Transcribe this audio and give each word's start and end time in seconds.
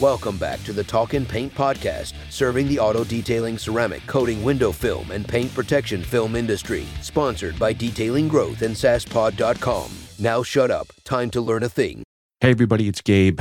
Welcome 0.00 0.38
back 0.38 0.62
to 0.62 0.72
the 0.72 0.84
Talkin' 0.84 1.26
Paint 1.26 1.52
Podcast, 1.56 2.12
serving 2.30 2.68
the 2.68 2.78
auto 2.78 3.02
detailing, 3.02 3.58
ceramic, 3.58 4.06
coating, 4.06 4.44
window 4.44 4.70
film, 4.70 5.10
and 5.10 5.26
paint 5.26 5.52
protection 5.52 6.04
film 6.04 6.36
industry. 6.36 6.86
Sponsored 7.02 7.58
by 7.58 7.72
Detailing 7.72 8.28
Growth 8.28 8.62
and 8.62 8.76
SASPOD.com. 8.76 9.90
Now 10.20 10.44
shut 10.44 10.70
up. 10.70 10.86
Time 11.02 11.30
to 11.30 11.40
learn 11.40 11.64
a 11.64 11.68
thing. 11.68 12.04
Hey, 12.40 12.52
everybody, 12.52 12.86
it's 12.86 13.00
Gabe 13.00 13.40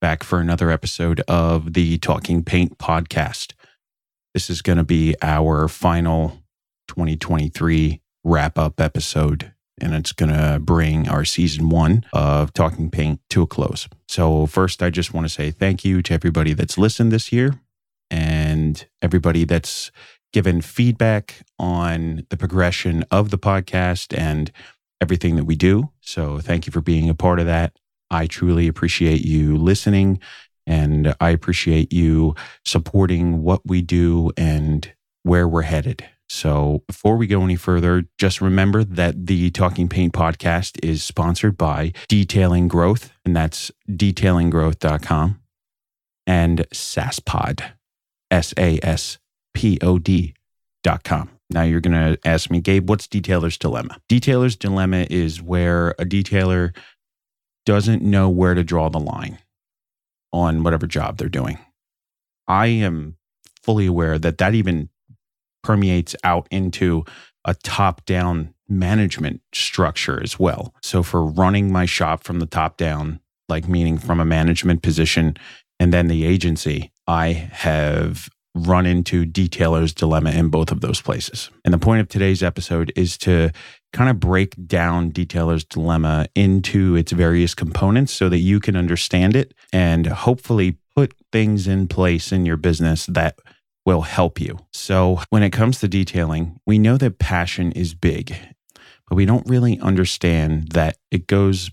back 0.00 0.22
for 0.22 0.38
another 0.38 0.70
episode 0.70 1.20
of 1.26 1.72
the 1.72 1.98
Talking 1.98 2.44
Paint 2.44 2.78
Podcast. 2.78 3.54
This 4.34 4.48
is 4.48 4.62
going 4.62 4.78
to 4.78 4.84
be 4.84 5.16
our 5.20 5.66
final 5.66 6.44
2023 6.86 8.00
wrap 8.22 8.56
up 8.56 8.80
episode 8.80 9.52
and 9.80 9.94
it's 9.94 10.12
going 10.12 10.32
to 10.32 10.58
bring 10.60 11.08
our 11.08 11.24
season 11.24 11.68
one 11.68 12.04
of 12.12 12.52
Talking 12.52 12.90
Paint 12.90 13.20
to 13.30 13.42
a 13.42 13.46
close. 13.46 13.88
So, 14.08 14.46
first, 14.46 14.82
I 14.82 14.90
just 14.90 15.12
want 15.12 15.26
to 15.26 15.32
say 15.32 15.50
thank 15.50 15.84
you 15.84 16.02
to 16.02 16.14
everybody 16.14 16.52
that's 16.52 16.78
listened 16.78 17.12
this 17.12 17.32
year 17.32 17.60
and 18.10 18.86
everybody 19.02 19.44
that's 19.44 19.90
given 20.32 20.60
feedback 20.60 21.42
on 21.58 22.26
the 22.30 22.36
progression 22.36 23.04
of 23.10 23.30
the 23.30 23.38
podcast 23.38 24.16
and 24.16 24.50
everything 25.00 25.36
that 25.36 25.44
we 25.44 25.56
do. 25.56 25.90
So, 26.00 26.38
thank 26.38 26.66
you 26.66 26.72
for 26.72 26.80
being 26.80 27.08
a 27.08 27.14
part 27.14 27.40
of 27.40 27.46
that. 27.46 27.78
I 28.10 28.26
truly 28.26 28.68
appreciate 28.68 29.22
you 29.22 29.56
listening 29.56 30.20
and 30.66 31.14
I 31.20 31.30
appreciate 31.30 31.92
you 31.92 32.34
supporting 32.64 33.42
what 33.42 33.62
we 33.64 33.82
do 33.82 34.32
and 34.36 34.90
where 35.22 35.46
we're 35.46 35.62
headed. 35.62 36.04
So 36.28 36.82
before 36.86 37.16
we 37.16 37.26
go 37.26 37.42
any 37.42 37.56
further, 37.56 38.04
just 38.18 38.40
remember 38.40 38.82
that 38.84 39.26
the 39.26 39.50
Talking 39.50 39.88
Paint 39.88 40.12
podcast 40.12 40.78
is 40.82 41.04
sponsored 41.04 41.56
by 41.56 41.92
Detailing 42.08 42.68
Growth, 42.68 43.12
and 43.24 43.34
that's 43.34 43.70
detailinggrowth.com 43.88 45.40
and 46.26 46.68
SASPOD, 46.70 47.72
S 48.30 48.52
A 48.58 48.80
S 48.82 49.18
P 49.54 49.78
O 49.80 49.98
D.com. 49.98 51.30
Now 51.48 51.62
you're 51.62 51.80
going 51.80 52.16
to 52.16 52.18
ask 52.28 52.50
me, 52.50 52.60
Gabe, 52.60 52.88
what's 52.88 53.06
Detailer's 53.06 53.56
Dilemma? 53.56 53.98
Detailer's 54.08 54.56
Dilemma 54.56 55.06
is 55.08 55.40
where 55.40 55.90
a 55.90 56.04
detailer 56.04 56.76
doesn't 57.64 58.02
know 58.02 58.28
where 58.28 58.54
to 58.54 58.64
draw 58.64 58.88
the 58.88 58.98
line 58.98 59.38
on 60.32 60.64
whatever 60.64 60.86
job 60.86 61.18
they're 61.18 61.28
doing. 61.28 61.58
I 62.48 62.66
am 62.66 63.16
fully 63.62 63.86
aware 63.86 64.18
that 64.18 64.38
that 64.38 64.54
even 64.54 64.88
permeates 65.66 66.14
out 66.22 66.46
into 66.52 67.04
a 67.44 67.54
top 67.54 68.04
down 68.04 68.54
management 68.68 69.40
structure 69.52 70.22
as 70.22 70.38
well. 70.38 70.72
So 70.82 71.02
for 71.02 71.24
running 71.24 71.72
my 71.72 71.86
shop 71.86 72.22
from 72.22 72.38
the 72.38 72.46
top 72.46 72.76
down, 72.76 73.20
like 73.48 73.68
meaning 73.68 73.98
from 73.98 74.20
a 74.20 74.24
management 74.24 74.82
position 74.82 75.36
and 75.80 75.92
then 75.92 76.06
the 76.06 76.24
agency, 76.24 76.92
I 77.08 77.32
have 77.52 78.28
run 78.54 78.86
into 78.86 79.26
detailer's 79.26 79.92
dilemma 79.92 80.30
in 80.30 80.48
both 80.48 80.70
of 80.70 80.80
those 80.80 81.02
places. 81.02 81.50
And 81.64 81.74
the 81.74 81.78
point 81.78 82.00
of 82.00 82.08
today's 82.08 82.42
episode 82.42 82.92
is 82.96 83.18
to 83.18 83.50
kind 83.92 84.08
of 84.08 84.18
break 84.18 84.54
down 84.66 85.10
detailer's 85.10 85.64
dilemma 85.64 86.26
into 86.34 86.94
its 86.94 87.12
various 87.12 87.54
components 87.54 88.12
so 88.12 88.28
that 88.28 88.38
you 88.38 88.60
can 88.60 88.76
understand 88.76 89.36
it 89.36 89.52
and 89.72 90.06
hopefully 90.06 90.78
put 90.94 91.12
things 91.32 91.68
in 91.68 91.86
place 91.86 92.32
in 92.32 92.46
your 92.46 92.56
business 92.56 93.06
that 93.06 93.38
will 93.86 94.02
help 94.02 94.40
you. 94.40 94.58
So, 94.72 95.20
when 95.30 95.42
it 95.42 95.50
comes 95.50 95.78
to 95.80 95.88
detailing, 95.88 96.60
we 96.66 96.78
know 96.78 96.98
that 96.98 97.18
passion 97.18 97.72
is 97.72 97.94
big, 97.94 98.36
but 99.08 99.14
we 99.14 99.24
don't 99.24 99.48
really 99.48 99.78
understand 99.80 100.72
that 100.72 100.98
it 101.10 101.26
goes 101.26 101.70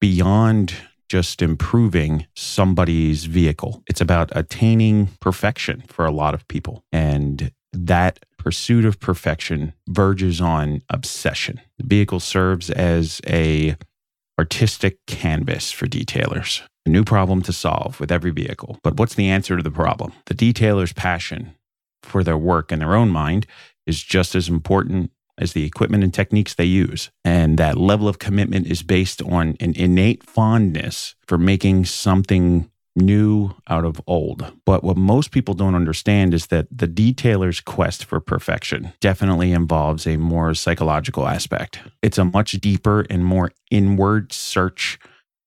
beyond 0.00 0.74
just 1.08 1.42
improving 1.42 2.26
somebody's 2.36 3.24
vehicle. 3.24 3.82
It's 3.88 4.00
about 4.00 4.30
attaining 4.36 5.08
perfection 5.20 5.82
for 5.88 6.06
a 6.06 6.12
lot 6.12 6.34
of 6.34 6.46
people. 6.46 6.84
And 6.92 7.50
that 7.72 8.20
pursuit 8.38 8.84
of 8.84 9.00
perfection 9.00 9.72
verges 9.88 10.40
on 10.40 10.82
obsession. 10.88 11.60
The 11.78 11.86
vehicle 11.86 12.20
serves 12.20 12.70
as 12.70 13.20
a 13.26 13.76
artistic 14.38 14.98
canvas 15.06 15.70
for 15.72 15.86
detailers 15.86 16.62
a 16.86 16.90
new 16.90 17.04
problem 17.04 17.42
to 17.42 17.52
solve 17.52 18.00
with 18.00 18.10
every 18.10 18.30
vehicle. 18.30 18.78
But 18.82 18.96
what's 18.96 19.14
the 19.14 19.28
answer 19.28 19.56
to 19.56 19.62
the 19.62 19.70
problem? 19.70 20.12
The 20.26 20.34
detailer's 20.34 20.92
passion 20.92 21.54
for 22.02 22.24
their 22.24 22.38
work 22.38 22.72
in 22.72 22.78
their 22.78 22.94
own 22.94 23.10
mind 23.10 23.46
is 23.86 24.02
just 24.02 24.34
as 24.34 24.48
important 24.48 25.10
as 25.38 25.52
the 25.52 25.64
equipment 25.64 26.04
and 26.04 26.12
techniques 26.12 26.54
they 26.54 26.64
use. 26.64 27.10
And 27.24 27.58
that 27.58 27.78
level 27.78 28.08
of 28.08 28.18
commitment 28.18 28.66
is 28.66 28.82
based 28.82 29.22
on 29.22 29.56
an 29.60 29.74
innate 29.74 30.22
fondness 30.22 31.14
for 31.26 31.38
making 31.38 31.86
something 31.86 32.70
new 32.96 33.54
out 33.68 33.84
of 33.84 34.00
old. 34.06 34.52
But 34.66 34.82
what 34.82 34.96
most 34.96 35.30
people 35.30 35.54
don't 35.54 35.74
understand 35.74 36.34
is 36.34 36.48
that 36.48 36.66
the 36.70 36.88
detailer's 36.88 37.60
quest 37.60 38.04
for 38.04 38.20
perfection 38.20 38.92
definitely 39.00 39.52
involves 39.52 40.06
a 40.06 40.16
more 40.16 40.54
psychological 40.54 41.26
aspect. 41.26 41.80
It's 42.02 42.18
a 42.18 42.24
much 42.24 42.52
deeper 42.52 43.06
and 43.08 43.24
more 43.24 43.52
inward 43.70 44.32
search 44.32 44.98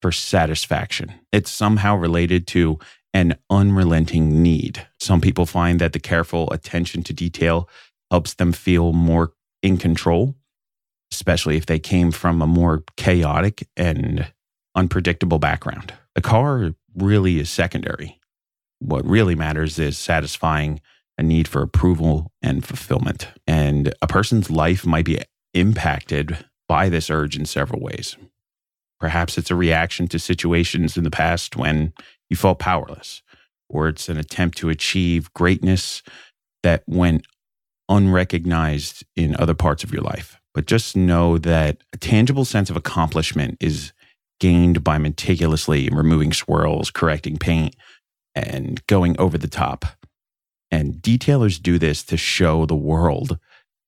for 0.04 0.12
satisfaction. 0.12 1.14
It's 1.32 1.50
somehow 1.50 1.96
related 1.96 2.46
to 2.48 2.78
an 3.14 3.38
unrelenting 3.50 4.44
need. 4.44 4.86
Some 5.00 5.22
people 5.22 5.46
find 5.46 5.80
that 5.80 5.94
the 5.94 6.00
careful 6.02 6.52
attention 6.52 7.04
to 7.04 7.14
detail 7.14 7.70
helps 8.12 8.34
them 8.34 8.52
feel 8.52 8.92
more 8.92 9.32
in 9.62 9.78
control, 9.78 10.36
especially 11.10 11.56
if 11.56 11.68
they 11.68 11.80
came 11.80 12.12
from 12.12 12.42
a 12.42 12.46
more 12.46 12.84
chaotic 12.98 13.66
and 13.78 14.34
unpredictable 14.76 15.40
background. 15.40 15.94
The 16.16 16.22
car 16.22 16.74
really 16.94 17.40
is 17.40 17.50
secondary. 17.50 18.20
What 18.80 19.06
really 19.06 19.36
matters 19.36 19.80
is 19.80 19.98
satisfying 19.98 20.82
a 21.18 21.24
need 21.24 21.48
for 21.48 21.62
approval 21.62 22.30
and 22.42 22.66
fulfillment. 22.66 23.30
And 23.48 23.94
a 24.02 24.08
person's 24.08 24.52
life 24.52 24.86
might 24.86 25.06
be 25.06 25.22
impacted 25.54 26.44
by 26.68 26.90
this 26.90 27.10
urge 27.10 27.38
in 27.38 27.46
several 27.46 27.80
ways. 27.80 28.18
Perhaps 29.04 29.38
it's 29.38 29.52
a 29.52 29.56
reaction 29.56 30.08
to 30.08 30.18
situations 30.18 30.96
in 30.96 31.04
the 31.04 31.12
past 31.12 31.58
when 31.58 31.92
you 32.30 32.38
felt 32.38 32.60
powerless, 32.60 33.22
or 33.68 33.90
it's 33.90 34.08
an 34.08 34.16
attempt 34.18 34.58
to 34.60 34.70
achieve 34.70 35.34
greatness 35.34 36.02
that 36.64 36.84
went 36.88 37.28
unrecognized 37.90 39.04
in 39.18 39.36
other 39.36 39.54
parts 39.54 39.84
of 39.84 39.92
your 39.92 40.04
life. 40.04 40.40
But 40.54 40.68
just 40.68 40.96
know 40.96 41.38
that 41.40 41.84
a 41.92 41.98
tangible 41.98 42.46
sense 42.46 42.70
of 42.70 42.78
accomplishment 42.78 43.58
is 43.60 43.92
gained 44.40 44.86
by 44.86 44.98
meticulously 45.00 45.90
removing 45.90 46.32
swirls, 46.32 46.90
correcting 46.90 47.36
paint, 47.36 47.76
and 48.34 48.88
going 48.88 49.20
over 49.20 49.38
the 49.38 49.50
top. 49.50 49.86
And 50.72 51.02
detailers 51.02 51.62
do 51.62 51.78
this 51.78 52.04
to 52.06 52.16
show 52.16 52.66
the 52.66 52.74
world 52.74 53.38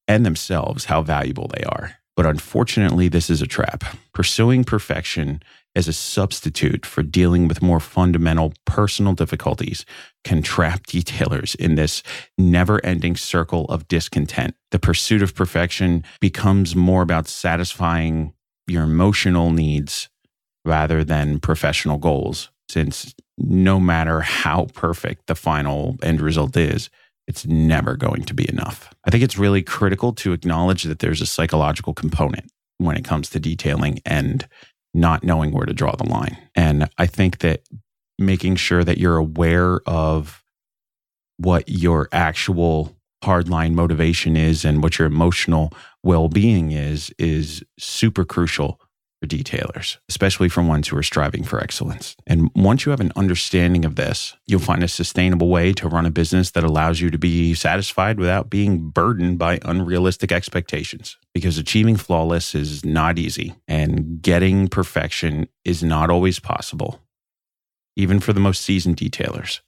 and 0.09 0.25
themselves 0.25 0.83
how 0.83 1.03
valuable 1.03 1.47
they 1.47 1.63
are. 1.63 1.99
But 2.15 2.25
unfortunately, 2.25 3.09
this 3.09 3.29
is 3.29 3.41
a 3.41 3.47
trap. 3.47 3.83
Pursuing 4.13 4.63
perfection 4.63 5.41
as 5.75 5.87
a 5.89 5.93
substitute 5.93 6.85
for 6.85 7.03
dealing 7.03 7.47
with 7.47 7.61
more 7.61 7.81
fundamental 7.81 8.53
personal 8.65 9.13
difficulties 9.13 9.85
can 10.23 10.41
trap 10.41 10.87
detailers 10.87 11.55
in 11.55 11.75
this 11.75 12.01
never 12.37 12.83
ending 12.85 13.17
circle 13.17 13.65
of 13.65 13.87
discontent. 13.89 14.55
The 14.71 14.79
pursuit 14.79 15.21
of 15.21 15.35
perfection 15.35 16.03
becomes 16.21 16.75
more 16.75 17.01
about 17.01 17.27
satisfying 17.27 18.33
your 18.67 18.83
emotional 18.83 19.51
needs 19.51 20.09
rather 20.63 21.03
than 21.03 21.39
professional 21.39 21.97
goals, 21.97 22.49
since 22.69 23.13
no 23.37 23.79
matter 23.79 24.21
how 24.21 24.67
perfect 24.73 25.27
the 25.27 25.35
final 25.35 25.97
end 26.01 26.21
result 26.21 26.55
is, 26.55 26.89
it's 27.27 27.45
never 27.45 27.95
going 27.95 28.23
to 28.23 28.33
be 28.33 28.47
enough. 28.49 28.93
I 29.05 29.09
think 29.09 29.23
it's 29.23 29.37
really 29.37 29.61
critical 29.61 30.13
to 30.13 30.33
acknowledge 30.33 30.83
that 30.83 30.99
there's 30.99 31.21
a 31.21 31.25
psychological 31.25 31.93
component 31.93 32.51
when 32.77 32.97
it 32.97 33.03
comes 33.05 33.29
to 33.29 33.39
detailing 33.39 33.99
and 34.05 34.47
not 34.93 35.23
knowing 35.23 35.51
where 35.51 35.65
to 35.65 35.73
draw 35.73 35.95
the 35.95 36.07
line. 36.07 36.37
And 36.55 36.89
I 36.97 37.05
think 37.05 37.39
that 37.39 37.61
making 38.17 38.55
sure 38.55 38.83
that 38.83 38.97
you're 38.97 39.17
aware 39.17 39.81
of 39.85 40.43
what 41.37 41.67
your 41.67 42.07
actual 42.11 42.95
hardline 43.23 43.73
motivation 43.73 44.37
is 44.37 44.63
and 44.63 44.83
what 44.83 44.99
your 44.99 45.07
emotional 45.07 45.73
well 46.03 46.29
being 46.29 46.71
is, 46.71 47.11
is 47.17 47.63
super 47.79 48.23
crucial 48.23 48.79
for 49.19 49.27
detailers, 49.27 49.97
especially 50.09 50.49
for 50.49 50.61
ones 50.61 50.87
who 50.87 50.97
are 50.97 51.03
striving 51.03 51.43
for 51.43 51.61
excellence. 51.61 52.15
And 52.27 52.49
once 52.55 52.85
you 52.85 52.89
have 52.89 52.99
an 52.99 53.11
understanding 53.15 53.85
of 53.85 53.95
this, 53.95 54.35
you'll 54.45 54.59
find 54.59 54.83
a 54.83 54.87
sustainable 54.87 55.49
way 55.49 55.73
to 55.73 55.87
run 55.87 56.05
a 56.05 56.11
business 56.11 56.51
that 56.51 56.63
allows 56.63 56.99
you 57.01 57.09
to 57.09 57.17
be 57.17 57.53
satisfied 57.53 58.19
without 58.19 58.49
being 58.49 58.89
burdened 58.89 59.39
by 59.39 59.59
unrealistic 59.63 60.31
expectations. 60.31 61.17
Because 61.33 61.57
achieving 61.57 61.95
flawless 61.95 62.55
is 62.55 62.83
not 62.83 63.17
easy, 63.17 63.55
and 63.67 64.21
getting 64.21 64.67
perfection 64.67 65.47
is 65.63 65.83
not 65.83 66.09
always 66.09 66.39
possible, 66.39 67.01
even 67.95 68.19
for 68.19 68.33
the 68.33 68.39
most 68.39 68.61
seasoned 68.61 68.97
detailers. 68.97 69.61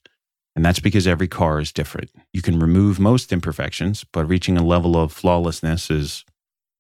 And 0.56 0.66
that's 0.66 0.80
because 0.80 1.06
every 1.06 1.28
car 1.28 1.60
is 1.60 1.72
different. 1.72 2.10
You 2.34 2.42
can 2.42 2.60
remove 2.60 3.00
most 3.00 3.32
imperfections, 3.32 4.04
but 4.12 4.28
reaching 4.28 4.58
a 4.58 4.66
level 4.66 4.98
of 4.98 5.14
flawlessness 5.14 5.92
is 5.92 6.26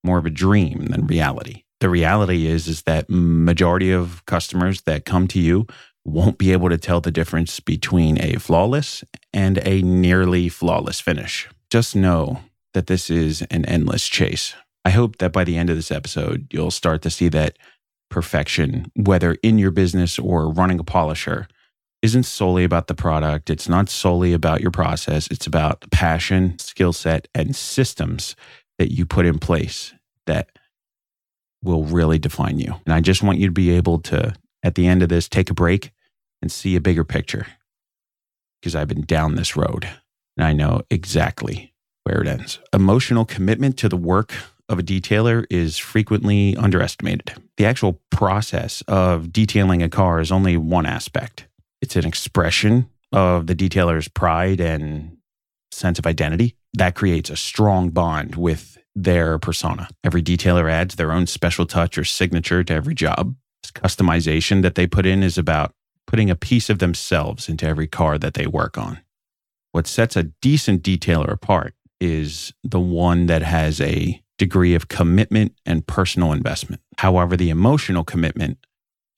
more 0.03 0.17
of 0.17 0.25
a 0.25 0.31
dream 0.31 0.87
than 0.87 1.05
reality 1.05 1.63
the 1.79 1.89
reality 1.89 2.47
is 2.47 2.67
is 2.67 2.83
that 2.83 3.09
majority 3.09 3.91
of 3.91 4.25
customers 4.25 4.81
that 4.81 5.05
come 5.05 5.27
to 5.29 5.39
you 5.39 5.67
won't 6.05 6.37
be 6.37 6.51
able 6.51 6.69
to 6.69 6.77
tell 6.77 7.01
the 7.01 7.11
difference 7.11 7.59
between 7.59 8.19
a 8.21 8.35
flawless 8.39 9.03
and 9.33 9.59
a 9.67 9.81
nearly 9.81 10.49
flawless 10.49 10.99
finish. 10.99 11.49
Just 11.69 11.95
know 11.95 12.39
that 12.73 12.87
this 12.87 13.09
is 13.09 13.41
an 13.43 13.65
endless 13.65 14.07
chase. 14.07 14.55
I 14.85 14.91
hope 14.91 15.17
that 15.17 15.33
by 15.33 15.43
the 15.43 15.57
end 15.57 15.69
of 15.69 15.75
this 15.75 15.91
episode, 15.91 16.47
you'll 16.51 16.71
start 16.71 17.01
to 17.01 17.09
see 17.09 17.27
that 17.29 17.57
perfection, 18.09 18.89
whether 18.95 19.33
in 19.43 19.59
your 19.59 19.71
business 19.71 20.17
or 20.17 20.49
running 20.49 20.79
a 20.79 20.83
polisher, 20.83 21.47
isn't 22.01 22.23
solely 22.23 22.63
about 22.63 22.87
the 22.87 22.95
product. 22.95 23.49
It's 23.49 23.67
not 23.67 23.89
solely 23.89 24.31
about 24.31 24.61
your 24.61 24.71
process. 24.71 25.27
It's 25.29 25.47
about 25.47 25.89
passion, 25.91 26.57
skill 26.59 26.93
set, 26.93 27.27
and 27.35 27.55
systems 27.55 28.35
that 28.77 28.93
you 28.93 29.05
put 29.05 29.25
in 29.25 29.39
place 29.39 29.93
that 30.25 30.56
will 31.67 31.83
really 31.83 32.17
define 32.17 32.59
you. 32.59 32.73
And 32.85 32.93
I 32.93 33.01
just 33.01 33.21
want 33.21 33.37
you 33.37 33.47
to 33.47 33.53
be 33.53 33.69
able 33.71 33.99
to, 33.99 34.33
at 34.63 34.75
the 34.75 34.87
end 34.87 35.03
of 35.03 35.09
this, 35.09 35.29
take 35.29 35.49
a 35.49 35.53
break 35.53 35.91
and 36.41 36.51
see 36.51 36.75
a 36.75 36.81
bigger 36.81 37.03
picture 37.03 37.45
because 38.59 38.75
I've 38.75 38.87
been 38.87 39.05
down 39.05 39.35
this 39.35 39.55
road 39.55 39.87
and 40.35 40.45
I 40.45 40.53
know 40.53 40.81
exactly 40.89 41.73
where 42.03 42.21
it 42.21 42.27
ends. 42.27 42.59
Emotional 42.73 43.25
commitment 43.25 43.77
to 43.77 43.89
the 43.89 43.97
work 43.97 44.33
of 44.69 44.79
a 44.79 44.83
detailer 44.83 45.45
is 45.49 45.77
frequently 45.77 46.55
underestimated. 46.57 47.33
The 47.57 47.65
actual 47.65 48.01
process 48.09 48.83
of 48.87 49.31
detailing 49.31 49.81
a 49.81 49.89
car 49.89 50.19
is 50.19 50.31
only 50.31 50.57
one 50.57 50.85
aspect. 50.85 51.47
It's 51.81 51.95
an 51.95 52.05
expression 52.05 52.89
of 53.11 53.47
the 53.47 53.55
detailer's 53.55 54.07
pride 54.07 54.59
and 54.59 55.17
sense 55.71 55.99
of 55.99 56.05
identity 56.05 56.55
that 56.73 56.95
creates 56.95 57.29
a 57.29 57.35
strong 57.35 57.89
bond 57.89 58.35
with 58.35 58.77
their 58.97 59.37
persona. 59.37 59.87
Every 60.03 60.23
detailer 60.23 60.71
adds 60.71 60.95
their 60.95 61.11
own 61.11 61.27
special 61.27 61.67
touch 61.67 61.97
or 61.97 62.03
signature 62.03 62.63
to 62.63 62.73
every 62.73 62.95
job. 62.95 63.35
This 63.61 63.71
customization 63.71 64.63
that 64.63 64.75
they 64.75 64.87
put 64.87 65.05
in 65.05 65.21
is 65.21 65.37
about 65.37 65.71
putting 66.07 66.31
a 66.31 66.35
piece 66.35 66.69
of 66.69 66.79
themselves 66.79 67.47
into 67.47 67.67
every 67.67 67.87
car 67.87 68.17
that 68.17 68.33
they 68.33 68.47
work 68.47 68.77
on. 68.77 68.99
What 69.71 69.85
sets 69.85 70.15
a 70.15 70.23
decent 70.23 70.81
detailer 70.81 71.31
apart 71.31 71.75
is 72.01 72.53
the 72.63 72.79
one 72.79 73.27
that 73.27 73.43
has 73.43 73.79
a 73.81 74.21
degree 74.39 74.73
of 74.73 74.87
commitment 74.87 75.53
and 75.65 75.85
personal 75.85 76.31
investment. 76.31 76.81
However, 76.97 77.37
the 77.37 77.49
emotional 77.51 78.03
commitment 78.03 78.57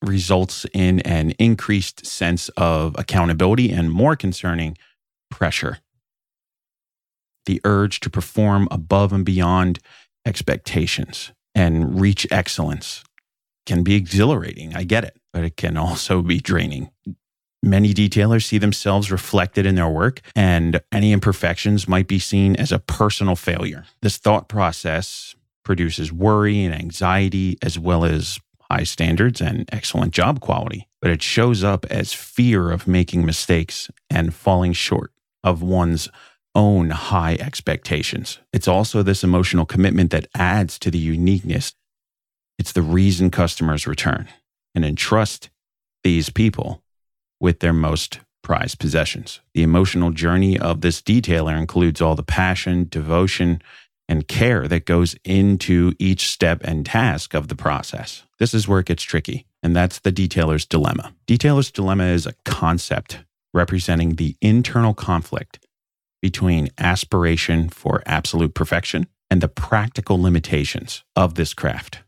results 0.01 0.65
in 0.73 0.99
an 1.01 1.31
increased 1.31 2.05
sense 2.05 2.49
of 2.57 2.95
accountability 2.97 3.71
and 3.71 3.91
more 3.91 4.15
concerning 4.15 4.77
pressure. 5.29 5.79
The 7.49 7.61
urge 7.63 7.99
to 8.01 8.11
perform 8.11 8.67
above 8.69 9.11
and 9.11 9.25
beyond 9.25 9.79
expectations 10.23 11.31
and 11.55 11.99
reach 11.99 12.27
excellence 12.29 13.03
can 13.65 13.81
be 13.81 13.95
exhilarating. 13.95 14.75
I 14.75 14.83
get 14.83 15.03
it, 15.03 15.17
but 15.33 15.43
it 15.43 15.57
can 15.57 15.75
also 15.75 16.21
be 16.21 16.39
draining. 16.39 16.91
Many 17.63 17.91
detailers 17.95 18.45
see 18.45 18.59
themselves 18.59 19.11
reflected 19.11 19.65
in 19.65 19.73
their 19.73 19.89
work, 19.89 20.21
and 20.35 20.79
any 20.91 21.11
imperfections 21.11 21.87
might 21.87 22.07
be 22.07 22.19
seen 22.19 22.55
as 22.55 22.71
a 22.71 22.77
personal 22.77 23.35
failure. 23.35 23.85
This 24.03 24.17
thought 24.17 24.47
process 24.47 25.33
produces 25.65 26.13
worry 26.13 26.63
and 26.63 26.75
anxiety, 26.75 27.57
as 27.63 27.79
well 27.79 28.05
as 28.05 28.39
high 28.69 28.83
standards 28.83 29.41
and 29.41 29.67
excellent 29.71 30.13
job 30.13 30.39
quality, 30.39 30.87
but 31.01 31.09
it 31.09 31.23
shows 31.23 31.63
up 31.63 31.83
as 31.89 32.13
fear 32.13 32.69
of 32.69 32.87
making 32.87 33.25
mistakes 33.25 33.89
and 34.07 34.35
falling 34.35 34.73
short 34.73 35.11
of 35.43 35.63
one's 35.63 36.09
own 36.55 36.89
high 36.89 37.37
expectations. 37.39 38.39
It's 38.51 38.67
also 38.67 39.03
this 39.03 39.23
emotional 39.23 39.65
commitment 39.65 40.11
that 40.11 40.27
adds 40.35 40.79
to 40.79 40.91
the 40.91 40.97
uniqueness. 40.97 41.73
It's 42.57 42.71
the 42.71 42.81
reason 42.81 43.31
customers 43.31 43.87
return 43.87 44.27
and 44.75 44.83
entrust 44.83 45.49
these 46.03 46.29
people 46.29 46.81
with 47.39 47.59
their 47.59 47.73
most 47.73 48.19
prized 48.41 48.79
possessions. 48.79 49.41
The 49.53 49.63
emotional 49.63 50.11
journey 50.11 50.57
of 50.57 50.81
this 50.81 51.01
detailer 51.01 51.57
includes 51.57 52.01
all 52.01 52.15
the 52.15 52.23
passion, 52.23 52.87
devotion, 52.89 53.61
and 54.07 54.27
care 54.27 54.67
that 54.67 54.85
goes 54.85 55.15
into 55.23 55.93
each 55.99 56.29
step 56.29 56.61
and 56.63 56.85
task 56.85 57.35
of 57.35 57.47
the 57.47 57.55
process. 57.55 58.23
This 58.39 58.53
is 58.53 58.67
where 58.67 58.79
it 58.79 58.87
gets 58.87 59.03
tricky, 59.03 59.45
and 59.61 59.75
that's 59.75 59.99
the 59.99 60.11
detailer's 60.11 60.65
dilemma. 60.65 61.13
Detailer's 61.27 61.71
dilemma 61.71 62.05
is 62.05 62.25
a 62.25 62.33
concept 62.43 63.19
representing 63.53 64.15
the 64.15 64.35
internal 64.41 64.93
conflict 64.93 65.59
between 66.21 66.69
aspiration 66.77 67.69
for 67.69 68.04
absolute 68.06 68.54
perfection 68.54 69.07
and 69.30 69.42
the 69.42 69.48
practical 69.48 70.21
limitations 70.21 71.04
of 71.16 71.36
this 71.36 71.54
craft. 71.54 72.00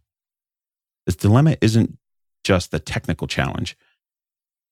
This 1.05 1.15
dilemma 1.15 1.57
isn't 1.61 1.97
just 2.43 2.71
the 2.71 2.79
technical 2.79 3.27
challenge, 3.27 3.77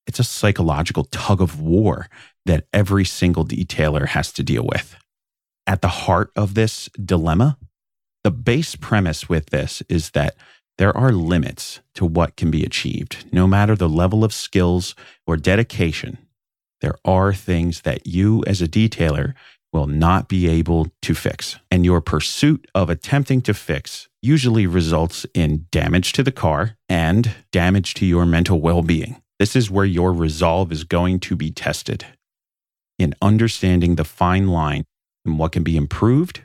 it's 0.08 0.20
a 0.20 0.24
psychological 0.24 1.04
tug 1.04 1.40
of 1.40 1.62
war 1.62 2.08
that 2.46 2.66
every 2.74 3.06
single 3.06 3.46
detailer 3.46 4.08
has 4.08 4.32
to 4.34 4.44
deal 4.44 4.66
with. 4.66 4.96
At 5.68 5.84
the 5.84 5.88
heart 5.88 6.32
of 6.36 6.56
this 6.56 6.90
dilemma, 7.04 7.60
the 8.24 8.32
base 8.32 8.76
premise 8.76 9.30
with 9.30 9.52
this 9.52 9.84
is 9.88 10.12
that 10.12 10.36
there 10.80 10.96
are 10.98 11.12
limits 11.12 11.82
to 11.94 12.06
what 12.06 12.38
can 12.38 12.50
be 12.50 12.64
achieved, 12.64 13.26
no 13.32 13.46
matter 13.46 13.76
the 13.76 13.90
level 13.90 14.24
of 14.24 14.34
skills 14.34 14.96
or 15.28 15.38
dedication. 15.38 16.18
There 16.81 16.96
are 17.04 17.34
things 17.34 17.81
that 17.81 18.08
you, 18.08 18.44
as 18.48 18.62
a 18.62 18.68
detailer, 18.68 19.34
will 19.72 19.88
not 19.88 20.28
be 20.28 20.48
able 20.48 20.88
to 21.02 21.14
fix. 21.14 21.58
And 21.70 21.86
your 21.86 22.02
pursuit 22.02 22.68
of 22.74 22.90
attempting 22.90 23.42
to 23.42 23.54
fix 23.54 24.08
usually 24.22 24.66
results 24.66 25.26
in 25.34 25.68
damage 25.72 26.14
to 26.14 26.24
the 26.24 26.31
car 26.31 26.78
and 26.88 27.36
damage 27.52 27.94
to 27.96 28.06
your 28.06 28.26
mental 28.26 28.60
well 28.60 28.81
being. 28.81 29.22
This 29.38 29.56
is 29.56 29.72
where 29.72 29.86
your 29.86 30.12
resolve 30.12 30.72
is 30.72 30.84
going 30.84 31.20
to 31.22 31.36
be 31.36 31.52
tested 31.52 32.06
in 32.98 33.16
understanding 33.22 33.96
the 33.96 34.04
fine 34.04 34.48
line 34.48 34.84
and 35.26 35.40
what 35.40 35.54
can 35.54 35.64
be 35.64 35.78
improved 35.78 36.42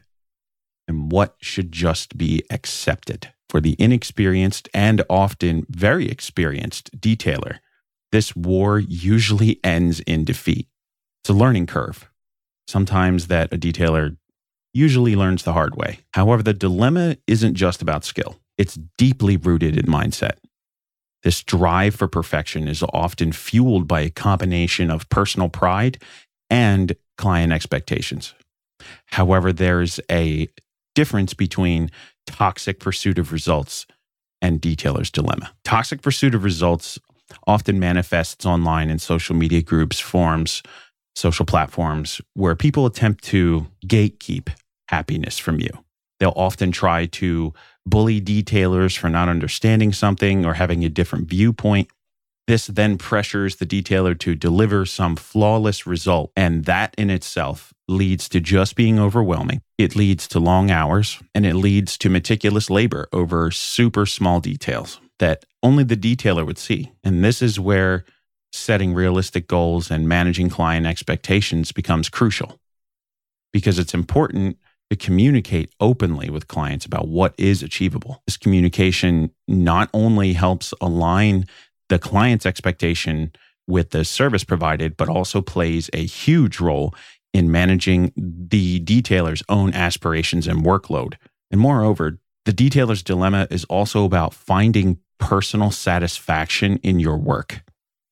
and 0.87 1.11
what 1.11 1.37
should 1.41 1.73
just 1.73 2.17
be 2.17 2.45
accepted. 2.51 3.33
For 3.49 3.61
the 3.61 3.77
inexperienced 3.79 4.69
and 4.75 5.03
often 5.09 5.65
very 5.69 6.09
experienced 6.09 7.01
detailer, 7.01 7.59
this 8.15 8.37
war 8.37 8.79
usually 8.79 9.59
ends 9.65 9.99
in 9.99 10.25
defeat. 10.25 10.69
It's 11.23 11.31
a 11.31 11.33
learning 11.33 11.67
curve, 11.67 12.09
sometimes 12.69 13.27
that 13.27 13.53
a 13.53 13.59
detailer 13.59 14.17
usually 14.73 15.17
learns 15.17 15.43
the 15.43 15.53
hard 15.53 15.75
way. 15.75 15.99
However, 16.13 16.41
the 16.41 16.55
dilemma 16.55 17.17
isn't 17.27 17.57
just 17.57 17.83
about 17.83 18.05
skill, 18.05 18.39
it's 18.57 18.79
deeply 18.97 19.37
rooted 19.37 19.77
in 19.77 19.87
mindset. 19.87 20.37
This 21.25 21.43
drive 21.43 21.97
for 21.97 22.07
perfection 22.07 22.69
is 22.69 22.85
often 22.93 23.33
fueled 23.33 23.89
by 23.89 24.03
a 24.03 24.11
combination 24.11 24.93
of 24.93 25.09
personal 25.09 25.49
pride 25.49 26.01
and 26.49 26.95
client 27.19 27.53
expectations. 27.53 28.33
However, 29.07 29.53
there's 29.53 29.99
a 30.09 30.47
difference 30.95 31.35
between 31.35 31.91
toxic 32.29 32.79
pursuit 32.79 33.19
of 33.19 33.33
results 33.33 33.87
and 34.41 34.61
detailer's 34.61 35.11
dilemma. 35.11 35.53
Toxic 35.65 36.01
pursuit 36.01 36.35
of 36.35 36.45
results 36.45 36.97
often 37.47 37.79
manifests 37.79 38.47
online 38.47 38.91
in 38.91 38.99
social 38.99 39.35
media 39.35 39.63
groups, 39.63 40.01
forums, 40.01 40.63
social 41.15 41.47
platforms 41.47 42.21
where 42.35 42.57
people 42.57 42.87
attempt 42.87 43.25
to 43.25 43.67
gatekeep 43.87 44.49
happiness 44.89 45.39
from 45.39 45.61
you. 45.61 45.71
They'll 46.21 46.33
often 46.37 46.73
try 46.73 47.07
to 47.07 47.53
bully 47.87 48.21
detailers 48.21 48.97
for 48.97 49.09
not 49.09 49.29
understanding 49.29 49.93
something 49.93 50.45
or 50.45 50.55
having 50.55 50.85
a 50.85 50.89
different 50.89 51.29
viewpoint. 51.29 51.89
This 52.47 52.67
then 52.67 52.99
pressures 52.99 53.57
the 53.57 53.67
detailer 53.67 54.19
to 54.21 54.35
deliver 54.35 54.85
some 54.85 55.17
flawless 55.17 55.87
result. 55.87 56.31
And 56.37 56.67
that 56.67 56.95
in 56.99 57.11
itself 57.11 57.73
leads 57.89 58.29
to 58.31 58.41
just 58.41 58.77
being 58.77 58.99
overwhelming. 58.99 59.63
It 59.79 59.97
leads 59.97 60.29
to 60.29 60.39
long 60.39 60.71
hours 60.71 61.21
and 61.35 61.47
it 61.47 61.55
leads 61.55 61.97
to 61.99 62.11
meticulous 62.11 62.71
labor 62.71 63.09
over 63.13 63.51
super 63.51 64.07
small 64.07 64.41
details 64.41 65.01
that 65.19 65.45
only 65.63 65.85
the 65.85 65.97
detailer 65.97 66.47
would 66.47 66.59
see. 66.59 66.93
And 67.03 67.25
this 67.25 67.41
is 67.41 67.61
where 67.61 68.05
setting 68.53 68.95
realistic 68.95 69.49
goals 69.49 69.91
and 69.91 70.09
managing 70.09 70.49
client 70.49 70.87
expectations 70.87 71.73
becomes 71.73 72.09
crucial 72.09 72.61
because 73.53 73.79
it's 73.79 73.95
important 73.95 74.59
to 74.91 74.97
communicate 74.97 75.73
openly 75.81 76.31
with 76.31 76.49
clients 76.49 76.85
about 76.85 77.09
what 77.09 77.35
is 77.39 77.63
achievable. 77.63 78.23
This 78.27 78.37
communication 78.37 79.31
not 79.49 79.89
only 79.93 80.35
helps 80.35 80.75
align 80.81 81.47
the 81.89 81.99
client's 81.99 82.47
expectation 82.47 83.33
with 83.67 83.91
the 83.91 84.05
service 84.05 84.45
provided, 84.45 84.97
but 84.97 85.09
also 85.09 85.41
plays 85.41 85.89
a 85.93 86.05
huge 86.05 86.61
role 86.61 86.95
in 87.33 87.51
managing 87.51 88.13
the 88.17 88.81
detailer's 88.81 89.43
own 89.49 89.73
aspirations 89.73 90.47
and 90.47 90.65
workload. 90.65 91.15
And 91.51 91.61
moreover, 91.61 92.19
the 92.45 92.53
detailer's 92.53 93.03
dilemma 93.03 93.47
is 93.51 93.65
also 93.65 94.05
about 94.05 94.35
finding 94.35 94.99
personal 95.19 95.71
satisfaction 95.71 96.79
in 96.79 97.01
your 97.01 97.17
work. 97.17 97.63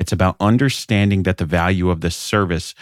It's 0.00 0.12
about 0.12 0.36
understanding 0.40 1.24
that 1.24 1.36
the 1.38 1.44
value 1.44 1.90
of 1.90 2.00
the 2.00 2.10
service 2.10 2.74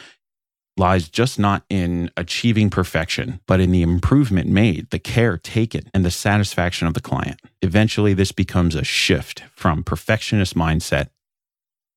lies 0.77 1.09
just 1.09 1.39
not 1.39 1.65
in 1.69 2.11
achieving 2.17 2.71
perfection, 2.71 3.41
but 3.47 3.61
in 3.61 3.73
the 3.73 3.83
improvement 3.83 4.49
made, 4.49 4.89
the 4.91 4.99
care 4.99 5.37
taken, 5.37 5.91
and 5.93 6.05
the 6.05 6.11
satisfaction 6.11 6.87
of 6.87 6.95
the 6.95 7.01
client. 7.01 7.41
Eventually, 7.61 8.15
this 8.15 8.33
becomes 8.33 8.75
a 8.75 8.85
shift 8.85 9.43
from 9.55 9.83
perfectionist 9.83 10.55
mindset 10.55 11.09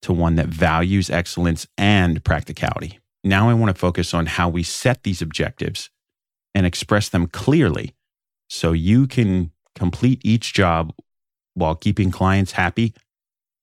to 0.01 0.12
one 0.12 0.36
that 0.36 0.48
values 0.48 1.10
excellence 1.10 1.65
and 1.77 2.24
practicality. 2.24 3.00
Now 3.24 3.50
I 3.50 3.53
want 3.53 3.74
to 3.74 3.79
focus 3.79 4.13
on 4.13 4.25
how 4.25 4.50
we 4.50 4.63
set 4.63 5.03
these 5.03 5.22
objectives 5.22 5.89
and 6.53 6.65
express 6.65 7.07
them 7.07 7.27
clearly 7.27 7.93
so 8.53 8.72
you 8.72 9.07
can 9.07 9.51
complete 9.75 10.22
each 10.24 10.53
job 10.53 10.93
while 11.55 11.75
keeping 11.75 12.12
clients 12.12 12.51
happy 12.51 12.93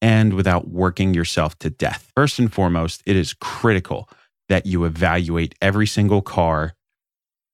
and 0.03 0.35
without 0.35 0.69
working 0.69 1.15
yourself 1.15 1.57
to 1.61 1.71
death. 1.71 2.11
First 2.17 2.39
and 2.39 2.53
foremost, 2.53 3.03
it 3.07 3.15
is 3.15 3.33
critical 3.35 4.09
that 4.49 4.67
you 4.67 4.85
evaluate 4.85 5.55
every 5.63 5.87
single 5.87 6.23
car 6.23 6.75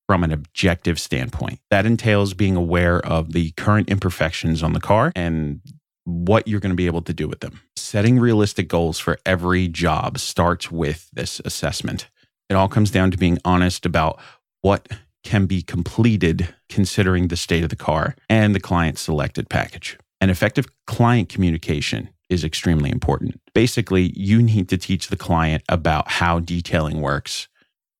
from 0.07 0.25
an 0.25 0.33
objective 0.33 0.99
standpoint. 0.99 1.59
That 1.71 1.85
entails 1.85 2.33
being 2.33 2.57
aware 2.57 3.05
of 3.05 3.33
the 3.33 3.51
current 3.53 3.91
imperfections 3.91 4.63
on 4.63 4.73
the 4.73 4.81
car 4.81 5.13
and 5.15 5.61
what 6.05 6.49
you're 6.49 6.61
going 6.61 6.71
to 6.71 6.77
be 6.77 6.87
able 6.87 7.03
to 7.03 7.13
do 7.13 7.29
with 7.29 7.41
them. 7.41 7.61
Setting 7.77 8.19
realistic 8.19 8.69
goals 8.69 8.99
for 8.99 9.19
every 9.27 9.69
job 9.69 10.19
starts 10.19 10.71
with 10.71 11.11
this 11.13 11.41
assessment. 11.45 12.09
It 12.49 12.55
all 12.55 12.69
comes 12.69 12.91
down 12.91 13.11
to 13.11 13.19
being 13.19 13.39
honest 13.45 13.85
about 13.85 14.21
what 14.63 14.89
can 15.27 15.47
be 15.47 15.61
completed 15.61 16.55
considering 16.69 17.27
the 17.27 17.37
state 17.37 17.65
of 17.65 17.69
the 17.69 17.75
car 17.75 18.15
and 18.31 18.55
the 18.55 18.61
client 18.61 18.97
selected 18.97 19.51
package. 19.51 19.99
An 20.21 20.31
effective 20.31 20.67
client 20.87 21.29
communication 21.29 22.11
is 22.31 22.45
extremely 22.45 22.91
important. 22.91 23.41
Basically, 23.53 24.13
you 24.15 24.41
need 24.41 24.69
to 24.69 24.79
teach 24.79 25.09
the 25.09 25.17
client 25.17 25.65
about 25.69 26.09
how 26.09 26.39
detailing 26.39 27.01
works 27.01 27.49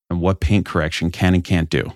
and 0.09 0.21
what 0.21 0.39
paint 0.39 0.65
correction 0.67 1.11
can 1.11 1.35
and 1.35 1.43
can't 1.43 1.69
do 1.69 1.93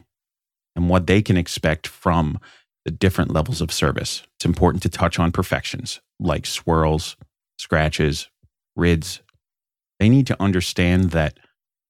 and 0.75 0.89
what 0.89 1.07
they 1.07 1.23
can 1.23 1.37
expect 1.37 1.87
from 1.87 2.41
the 2.85 2.91
different 2.91 3.31
levels 3.31 3.61
of 3.61 3.73
service. 3.73 4.25
It's 4.37 4.45
important 4.45 4.83
to 4.83 4.89
touch 4.89 5.21
on 5.21 5.31
perfections 5.31 6.01
like 6.19 6.45
swirls, 6.45 7.17
scratches, 7.57 8.29
RIDS. 8.75 9.21
They 10.01 10.09
need 10.09 10.27
to 10.27 10.43
understand 10.43 11.13
that 11.13 11.39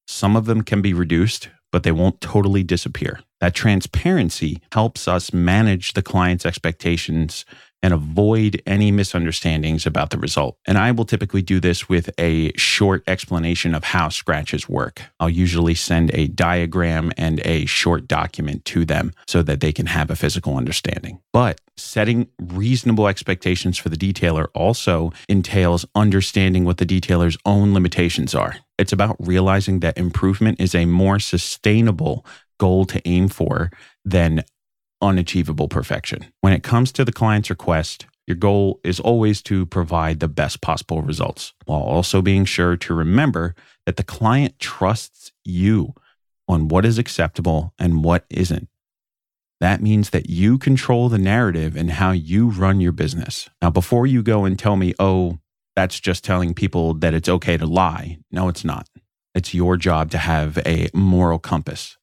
some 0.06 0.36
of 0.36 0.44
them 0.44 0.62
can 0.62 0.82
be 0.82 0.92
reduced, 0.92 1.48
but 1.72 1.82
they 1.82 1.92
won't 1.92 2.20
totally 2.20 2.62
disappear. 2.62 3.20
That 3.40 3.54
transparency 3.54 4.60
helps 4.72 5.08
us 5.08 5.32
manage 5.32 5.94
the 5.94 6.02
client's 6.02 6.44
expectations 6.44 7.44
and 7.82 7.94
avoid 7.94 8.62
any 8.66 8.90
misunderstandings 8.90 9.86
about 9.86 10.10
the 10.10 10.18
result. 10.18 10.56
And 10.66 10.78
I 10.78 10.92
will 10.92 11.04
typically 11.04 11.42
do 11.42 11.60
this 11.60 11.88
with 11.88 12.10
a 12.18 12.52
short 12.56 13.02
explanation 13.06 13.74
of 13.74 13.84
how 13.84 14.08
scratches 14.08 14.68
work. 14.68 15.02
I'll 15.18 15.30
usually 15.30 15.74
send 15.74 16.10
a 16.14 16.28
diagram 16.28 17.12
and 17.16 17.40
a 17.44 17.66
short 17.66 18.06
document 18.06 18.64
to 18.66 18.84
them 18.84 19.12
so 19.26 19.42
that 19.42 19.60
they 19.60 19.72
can 19.72 19.86
have 19.86 20.10
a 20.10 20.16
physical 20.16 20.56
understanding. 20.56 21.20
But 21.32 21.60
setting 21.76 22.28
reasonable 22.40 23.08
expectations 23.08 23.78
for 23.78 23.88
the 23.88 23.96
detailer 23.96 24.48
also 24.54 25.12
entails 25.28 25.86
understanding 25.94 26.64
what 26.64 26.76
the 26.76 26.86
detailer's 26.86 27.38
own 27.46 27.72
limitations 27.72 28.34
are. 28.34 28.56
It's 28.78 28.92
about 28.92 29.16
realizing 29.18 29.80
that 29.80 29.98
improvement 29.98 30.60
is 30.60 30.74
a 30.74 30.84
more 30.84 31.18
sustainable 31.18 32.24
goal 32.58 32.84
to 32.84 33.00
aim 33.08 33.28
for 33.28 33.70
than 34.04 34.44
unachievable 35.00 35.68
perfection. 35.68 36.26
When 36.40 36.52
it 36.52 36.62
comes 36.62 36.92
to 36.92 37.04
the 37.04 37.12
client's 37.12 37.50
request, 37.50 38.06
your 38.26 38.36
goal 38.36 38.80
is 38.84 39.00
always 39.00 39.42
to 39.42 39.66
provide 39.66 40.20
the 40.20 40.28
best 40.28 40.60
possible 40.60 41.02
results 41.02 41.52
while 41.64 41.80
also 41.80 42.22
being 42.22 42.44
sure 42.44 42.76
to 42.76 42.94
remember 42.94 43.54
that 43.86 43.96
the 43.96 44.04
client 44.04 44.58
trusts 44.58 45.32
you 45.44 45.94
on 46.46 46.68
what 46.68 46.84
is 46.84 46.98
acceptable 46.98 47.74
and 47.78 48.04
what 48.04 48.24
isn't. 48.30 48.68
That 49.60 49.82
means 49.82 50.10
that 50.10 50.30
you 50.30 50.58
control 50.58 51.08
the 51.08 51.18
narrative 51.18 51.76
and 51.76 51.90
how 51.90 52.12
you 52.12 52.48
run 52.48 52.80
your 52.80 52.92
business. 52.92 53.50
Now, 53.60 53.70
before 53.70 54.06
you 54.06 54.22
go 54.22 54.44
and 54.44 54.58
tell 54.58 54.76
me, 54.76 54.94
oh, 54.98 55.38
that's 55.76 56.00
just 56.00 56.24
telling 56.24 56.54
people 56.54 56.94
that 56.94 57.14
it's 57.14 57.28
okay 57.28 57.56
to 57.56 57.66
lie. 57.66 58.18
No, 58.30 58.48
it's 58.48 58.64
not. 58.64 58.88
It's 59.34 59.54
your 59.54 59.76
job 59.76 60.10
to 60.12 60.18
have 60.18 60.58
a 60.58 60.88
moral 60.94 61.38
compass. 61.38 61.96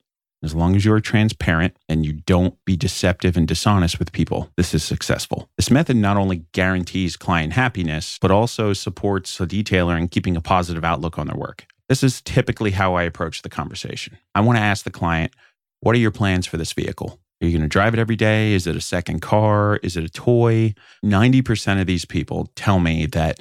As 0.44 0.54
long 0.54 0.76
as 0.76 0.86
you're 0.86 1.00
transparent 1.00 1.76
and 1.90 2.06
you 2.06 2.14
don't 2.14 2.64
be 2.64 2.78
deceptive 2.78 3.36
and 3.36 3.48
dishonest 3.48 3.98
with 3.98 4.12
people, 4.12 4.52
this 4.56 4.74
is 4.76 4.84
successful. 4.84 5.50
This 5.58 5.72
method 5.72 5.98
not 5.98 6.16
only 6.16 6.46
guarantees 6.52 7.18
client 7.18 7.54
happiness, 7.54 8.20
but 8.22 8.30
also 8.30 8.74
supports 8.74 9.38
the 9.38 9.48
detailer 9.48 9.98
in 9.98 10.08
keeping 10.08 10.38
a 10.38 10.42
positive 10.42 10.84
outlook 10.84 11.18
on 11.18 11.26
their 11.26 11.36
work. 11.36 11.66
This 11.90 12.04
is 12.04 12.22
typically 12.22 12.72
how 12.72 12.94
I 12.94 13.04
approach 13.04 13.42
the 13.42 13.50
conversation. 13.50 14.18
I 14.36 14.42
want 14.42 14.58
to 14.58 14.64
ask 14.64 14.84
the 14.84 14.92
client, 14.92 15.34
What 15.80 15.96
are 15.96 16.00
your 16.00 16.12
plans 16.12 16.46
for 16.46 16.58
this 16.58 16.74
vehicle? 16.74 17.20
Are 17.42 17.46
you 17.46 17.52
going 17.52 17.62
to 17.62 17.68
drive 17.68 17.94
it 17.94 18.00
every 18.00 18.16
day? 18.16 18.54
Is 18.54 18.68
it 18.68 18.76
a 18.76 18.82
second 18.82 19.22
car? 19.22 19.78
Is 19.78 19.98
it 19.98 20.04
a 20.04 20.10
toy? 20.10 20.74
90% 21.04 21.82
of 21.82 21.88
these 21.88 22.06
people 22.06 22.52
tell 22.56 22.80
me 22.80 23.06
that 23.08 23.40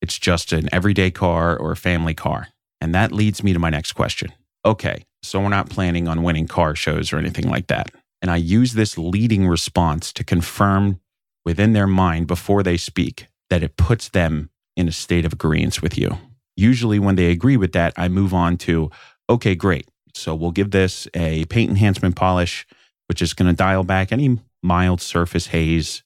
it's 0.00 0.18
just 0.18 0.52
an 0.52 0.68
everyday 0.72 1.10
car 1.10 1.56
or 1.56 1.72
a 1.72 1.76
family 1.76 2.14
car. 2.14 2.48
And 2.80 2.94
that 2.94 3.12
leads 3.12 3.42
me 3.42 3.52
to 3.52 3.58
my 3.58 3.70
next 3.70 3.92
question. 3.92 4.32
Okay, 4.64 5.04
so 5.22 5.40
we're 5.40 5.48
not 5.48 5.70
planning 5.70 6.08
on 6.08 6.22
winning 6.22 6.46
car 6.46 6.74
shows 6.74 7.12
or 7.12 7.18
anything 7.18 7.48
like 7.48 7.66
that. 7.68 7.92
And 8.22 8.30
I 8.30 8.36
use 8.36 8.74
this 8.74 8.98
leading 8.98 9.46
response 9.46 10.12
to 10.14 10.24
confirm 10.24 11.00
within 11.44 11.72
their 11.72 11.86
mind 11.86 12.26
before 12.26 12.62
they 12.62 12.76
speak 12.76 13.26
that 13.48 13.62
it 13.62 13.76
puts 13.76 14.08
them 14.08 14.50
in 14.76 14.88
a 14.88 14.92
state 14.92 15.24
of 15.24 15.32
agreement 15.32 15.82
with 15.82 15.98
you. 15.98 16.18
Usually, 16.56 16.98
when 16.98 17.16
they 17.16 17.30
agree 17.30 17.56
with 17.56 17.72
that, 17.72 17.94
I 17.96 18.08
move 18.08 18.34
on 18.34 18.56
to, 18.58 18.90
okay, 19.28 19.54
great. 19.54 19.88
So 20.14 20.34
we'll 20.34 20.50
give 20.50 20.70
this 20.70 21.08
a 21.14 21.44
paint 21.46 21.70
enhancement 21.70 22.16
polish, 22.16 22.66
which 23.08 23.22
is 23.22 23.32
going 23.32 23.50
to 23.50 23.56
dial 23.56 23.84
back 23.84 24.12
any 24.12 24.38
mild 24.62 25.00
surface 25.00 25.48
haze, 25.48 26.02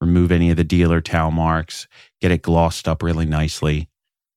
remove 0.00 0.32
any 0.32 0.50
of 0.50 0.56
the 0.56 0.64
dealer 0.64 1.00
towel 1.00 1.30
marks, 1.30 1.86
get 2.20 2.32
it 2.32 2.42
glossed 2.42 2.88
up 2.88 3.02
really 3.02 3.26
nicely. 3.26 3.78
If 3.78 3.88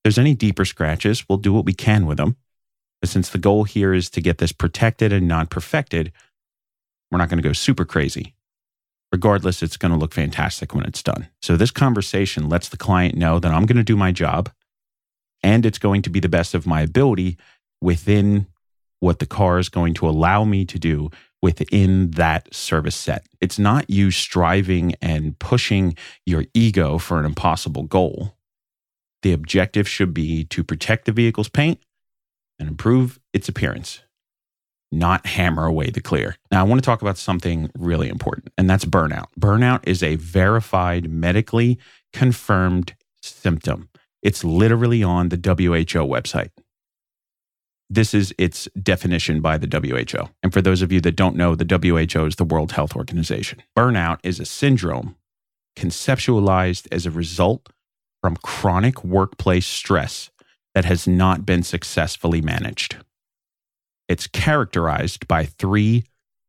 there's 0.04 0.18
any 0.18 0.34
deeper 0.34 0.64
scratches, 0.64 1.28
we'll 1.28 1.38
do 1.38 1.52
what 1.52 1.64
we 1.64 1.74
can 1.74 2.06
with 2.06 2.18
them. 2.18 2.36
But 3.06 3.12
since 3.12 3.28
the 3.28 3.38
goal 3.38 3.62
here 3.62 3.94
is 3.94 4.10
to 4.10 4.20
get 4.20 4.38
this 4.38 4.50
protected 4.50 5.12
and 5.12 5.28
not 5.28 5.48
perfected, 5.48 6.10
we're 7.08 7.18
not 7.18 7.28
going 7.28 7.40
to 7.40 7.48
go 7.48 7.52
super 7.52 7.84
crazy. 7.84 8.34
Regardless, 9.12 9.62
it's 9.62 9.76
going 9.76 9.92
to 9.92 9.96
look 9.96 10.12
fantastic 10.12 10.74
when 10.74 10.84
it's 10.84 11.04
done. 11.04 11.28
So, 11.40 11.56
this 11.56 11.70
conversation 11.70 12.48
lets 12.48 12.68
the 12.68 12.76
client 12.76 13.14
know 13.14 13.38
that 13.38 13.52
I'm 13.52 13.64
going 13.64 13.76
to 13.76 13.84
do 13.84 13.96
my 13.96 14.10
job 14.10 14.50
and 15.40 15.64
it's 15.64 15.78
going 15.78 16.02
to 16.02 16.10
be 16.10 16.18
the 16.18 16.28
best 16.28 16.52
of 16.52 16.66
my 16.66 16.80
ability 16.80 17.38
within 17.80 18.48
what 18.98 19.20
the 19.20 19.26
car 19.26 19.60
is 19.60 19.68
going 19.68 19.94
to 19.94 20.08
allow 20.08 20.42
me 20.42 20.64
to 20.64 20.76
do 20.76 21.08
within 21.40 22.10
that 22.10 22.52
service 22.52 22.96
set. 22.96 23.24
It's 23.40 23.56
not 23.56 23.88
you 23.88 24.10
striving 24.10 24.96
and 25.00 25.38
pushing 25.38 25.96
your 26.24 26.46
ego 26.54 26.98
for 26.98 27.20
an 27.20 27.24
impossible 27.24 27.84
goal. 27.84 28.34
The 29.22 29.32
objective 29.32 29.88
should 29.88 30.12
be 30.12 30.42
to 30.46 30.64
protect 30.64 31.04
the 31.04 31.12
vehicle's 31.12 31.48
paint 31.48 31.78
and 32.58 32.68
improve 32.68 33.18
its 33.32 33.48
appearance, 33.48 34.00
not 34.90 35.26
hammer 35.26 35.66
away 35.66 35.90
the 35.90 36.00
clear. 36.00 36.36
Now, 36.50 36.60
I 36.60 36.62
want 36.64 36.80
to 36.80 36.86
talk 36.86 37.02
about 37.02 37.18
something 37.18 37.70
really 37.76 38.08
important, 38.08 38.52
and 38.56 38.68
that's 38.68 38.84
burnout. 38.84 39.26
Burnout 39.38 39.80
is 39.86 40.02
a 40.02 40.16
verified, 40.16 41.10
medically 41.10 41.78
confirmed 42.12 42.94
symptom. 43.20 43.88
It's 44.22 44.44
literally 44.44 45.02
on 45.02 45.28
the 45.28 45.36
WHO 45.36 46.06
website. 46.06 46.50
This 47.88 48.14
is 48.14 48.34
its 48.36 48.68
definition 48.82 49.40
by 49.40 49.58
the 49.58 49.68
WHO. 49.68 50.28
And 50.42 50.52
for 50.52 50.60
those 50.60 50.82
of 50.82 50.90
you 50.90 51.00
that 51.02 51.14
don't 51.14 51.36
know, 51.36 51.54
the 51.54 51.64
WHO 51.64 52.26
is 52.26 52.36
the 52.36 52.44
World 52.44 52.72
Health 52.72 52.96
Organization. 52.96 53.62
Burnout 53.76 54.18
is 54.24 54.40
a 54.40 54.44
syndrome 54.44 55.14
conceptualized 55.76 56.88
as 56.90 57.06
a 57.06 57.10
result 57.10 57.68
from 58.20 58.36
chronic 58.38 59.04
workplace 59.04 59.66
stress 59.66 60.30
that 60.76 60.84
has 60.84 61.08
not 61.08 61.46
been 61.46 61.62
successfully 61.62 62.42
managed. 62.42 62.96
It's 64.08 64.26
characterized 64.26 65.26
by 65.26 65.46
three 65.46 66.04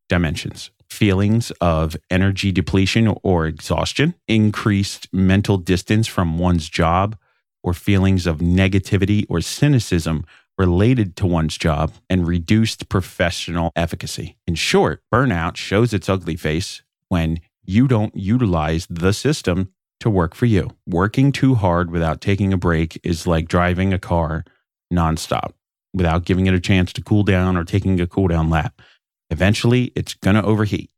dimensions 0.10 0.70
feelings 0.90 1.52
of 1.62 1.96
energy 2.12 2.52
depletion 2.52 3.16
or 3.24 3.46
exhaustion, 3.46 4.16
increased 4.28 5.08
mental 5.14 5.58
distance 5.58 6.08
from 6.08 6.38
one's 6.38 6.68
job, 6.68 7.18
or 7.64 7.74
feelings 7.74 8.28
of 8.28 8.40
negativity 8.40 9.26
or 9.30 9.40
cynicism 9.40 10.26
related 10.58 11.16
to 11.16 11.26
one's 11.26 11.58
job, 11.58 11.94
and 12.10 12.28
reduced 12.28 12.90
professional 12.90 13.72
efficacy. 13.78 14.36
In 14.46 14.56
short, 14.56 15.02
burnout 15.14 15.56
shows 15.56 15.94
its 15.94 16.10
ugly 16.10 16.36
face 16.36 16.82
when 17.08 17.40
you 17.64 17.88
don't 17.88 18.16
utilize 18.16 18.88
the 18.90 19.14
system 19.14 19.72
to 20.00 20.10
work 20.10 20.36
for 20.36 20.46
you. 20.46 20.70
Working 20.86 21.32
too 21.32 21.56
hard 21.56 21.92
without 21.92 22.22
taking 22.22 22.54
a 22.54 22.58
break 22.58 23.00
is 23.04 23.28
like 23.28 23.48
driving 23.48 23.94
a 23.94 24.00
car 24.00 24.46
nonstop 24.94 25.54
without 25.94 26.26
giving 26.26 26.46
it 26.48 26.54
a 26.54 26.60
chance 26.60 26.94
to 26.94 27.02
cool 27.02 27.24
down 27.24 27.58
or 27.58 27.64
taking 27.64 28.00
a 28.00 28.08
cool 28.08 28.28
down 28.28 28.50
lap. 28.50 28.82
Eventually, 29.30 29.92
it's 29.96 30.14
going 30.14 30.36
to 30.36 30.44
overheat. 30.44 30.92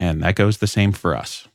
And 0.00 0.22
that 0.22 0.34
goes 0.34 0.58
the 0.58 0.66
same 0.66 0.92
for 0.92 1.14
us. 1.14 1.46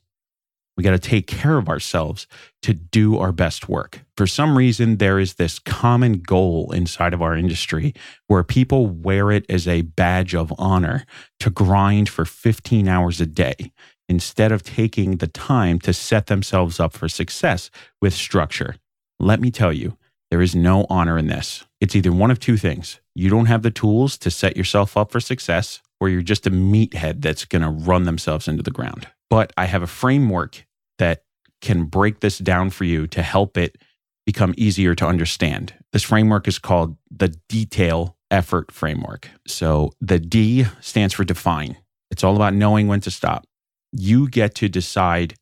We 0.77 0.83
got 0.83 0.91
to 0.91 0.99
take 0.99 1.25
care 1.25 1.57
of 1.57 1.69
ourselves 1.69 2.27
to 2.61 2.73
do 2.73 3.17
our 3.17 3.31
best 3.31 3.67
work. 3.67 4.01
For 4.15 4.27
some 4.27 4.55
reason, 4.55 4.97
there 4.97 5.17
is 5.17 5.33
this 5.33 5.57
common 5.57 6.19
goal 6.19 6.71
inside 6.71 7.15
of 7.15 7.21
our 7.21 7.35
industry 7.35 7.95
where 8.27 8.43
people 8.43 8.85
wear 8.85 9.31
it 9.31 9.43
as 9.49 9.67
a 9.67 9.81
badge 9.81 10.35
of 10.35 10.53
honor 10.59 11.03
to 11.39 11.49
grind 11.49 12.09
for 12.09 12.25
15 12.25 12.87
hours 12.87 13.19
a 13.19 13.25
day 13.25 13.73
instead 14.09 14.51
of 14.51 14.63
taking 14.63 15.17
the 15.17 15.27
time 15.27 15.79
to 15.79 15.93
set 15.93 16.27
themselves 16.27 16.79
up 16.79 16.93
for 16.93 17.09
success 17.09 17.69
with 18.01 18.13
structure. 18.13 18.75
Let 19.19 19.41
me 19.41 19.51
tell 19.51 19.73
you, 19.73 19.97
There 20.29 20.41
is 20.41 20.55
no 20.55 20.85
honor 20.89 21.17
in 21.17 21.27
this. 21.27 21.65
It's 21.79 21.95
either 21.95 22.11
one 22.11 22.31
of 22.31 22.39
two 22.39 22.57
things. 22.57 22.99
You 23.15 23.29
don't 23.29 23.45
have 23.45 23.61
the 23.61 23.71
tools 23.71 24.17
to 24.19 24.31
set 24.31 24.57
yourself 24.57 24.97
up 24.97 25.11
for 25.11 25.19
success, 25.19 25.81
or 25.99 26.09
you're 26.09 26.21
just 26.21 26.45
a 26.45 26.51
meathead 26.51 27.21
that's 27.21 27.45
going 27.45 27.61
to 27.61 27.69
run 27.69 28.03
themselves 28.03 28.47
into 28.47 28.63
the 28.63 28.71
ground. 28.71 29.07
But 29.29 29.53
I 29.57 29.65
have 29.65 29.83
a 29.83 29.87
framework 29.87 30.65
that 30.99 31.23
can 31.61 31.85
break 31.85 32.19
this 32.19 32.37
down 32.37 32.69
for 32.69 32.83
you 32.83 33.07
to 33.07 33.21
help 33.21 33.57
it 33.57 33.77
become 34.25 34.53
easier 34.57 34.93
to 34.95 35.07
understand. 35.07 35.73
This 35.93 36.03
framework 36.03 36.47
is 36.47 36.59
called 36.59 36.97
the 37.09 37.29
detail 37.47 38.17
effort 38.29 38.71
framework. 38.71 39.29
So 39.47 39.91
the 40.01 40.19
D 40.19 40.65
stands 40.81 41.13
for 41.13 41.23
define. 41.23 41.77
It's 42.11 42.23
all 42.23 42.35
about 42.35 42.53
knowing 42.53 42.87
when 42.87 42.99
to 43.01 43.11
stop. 43.11 43.45
You 43.91 44.29
get 44.29 44.55
to 44.55 44.69
decide 44.69 45.35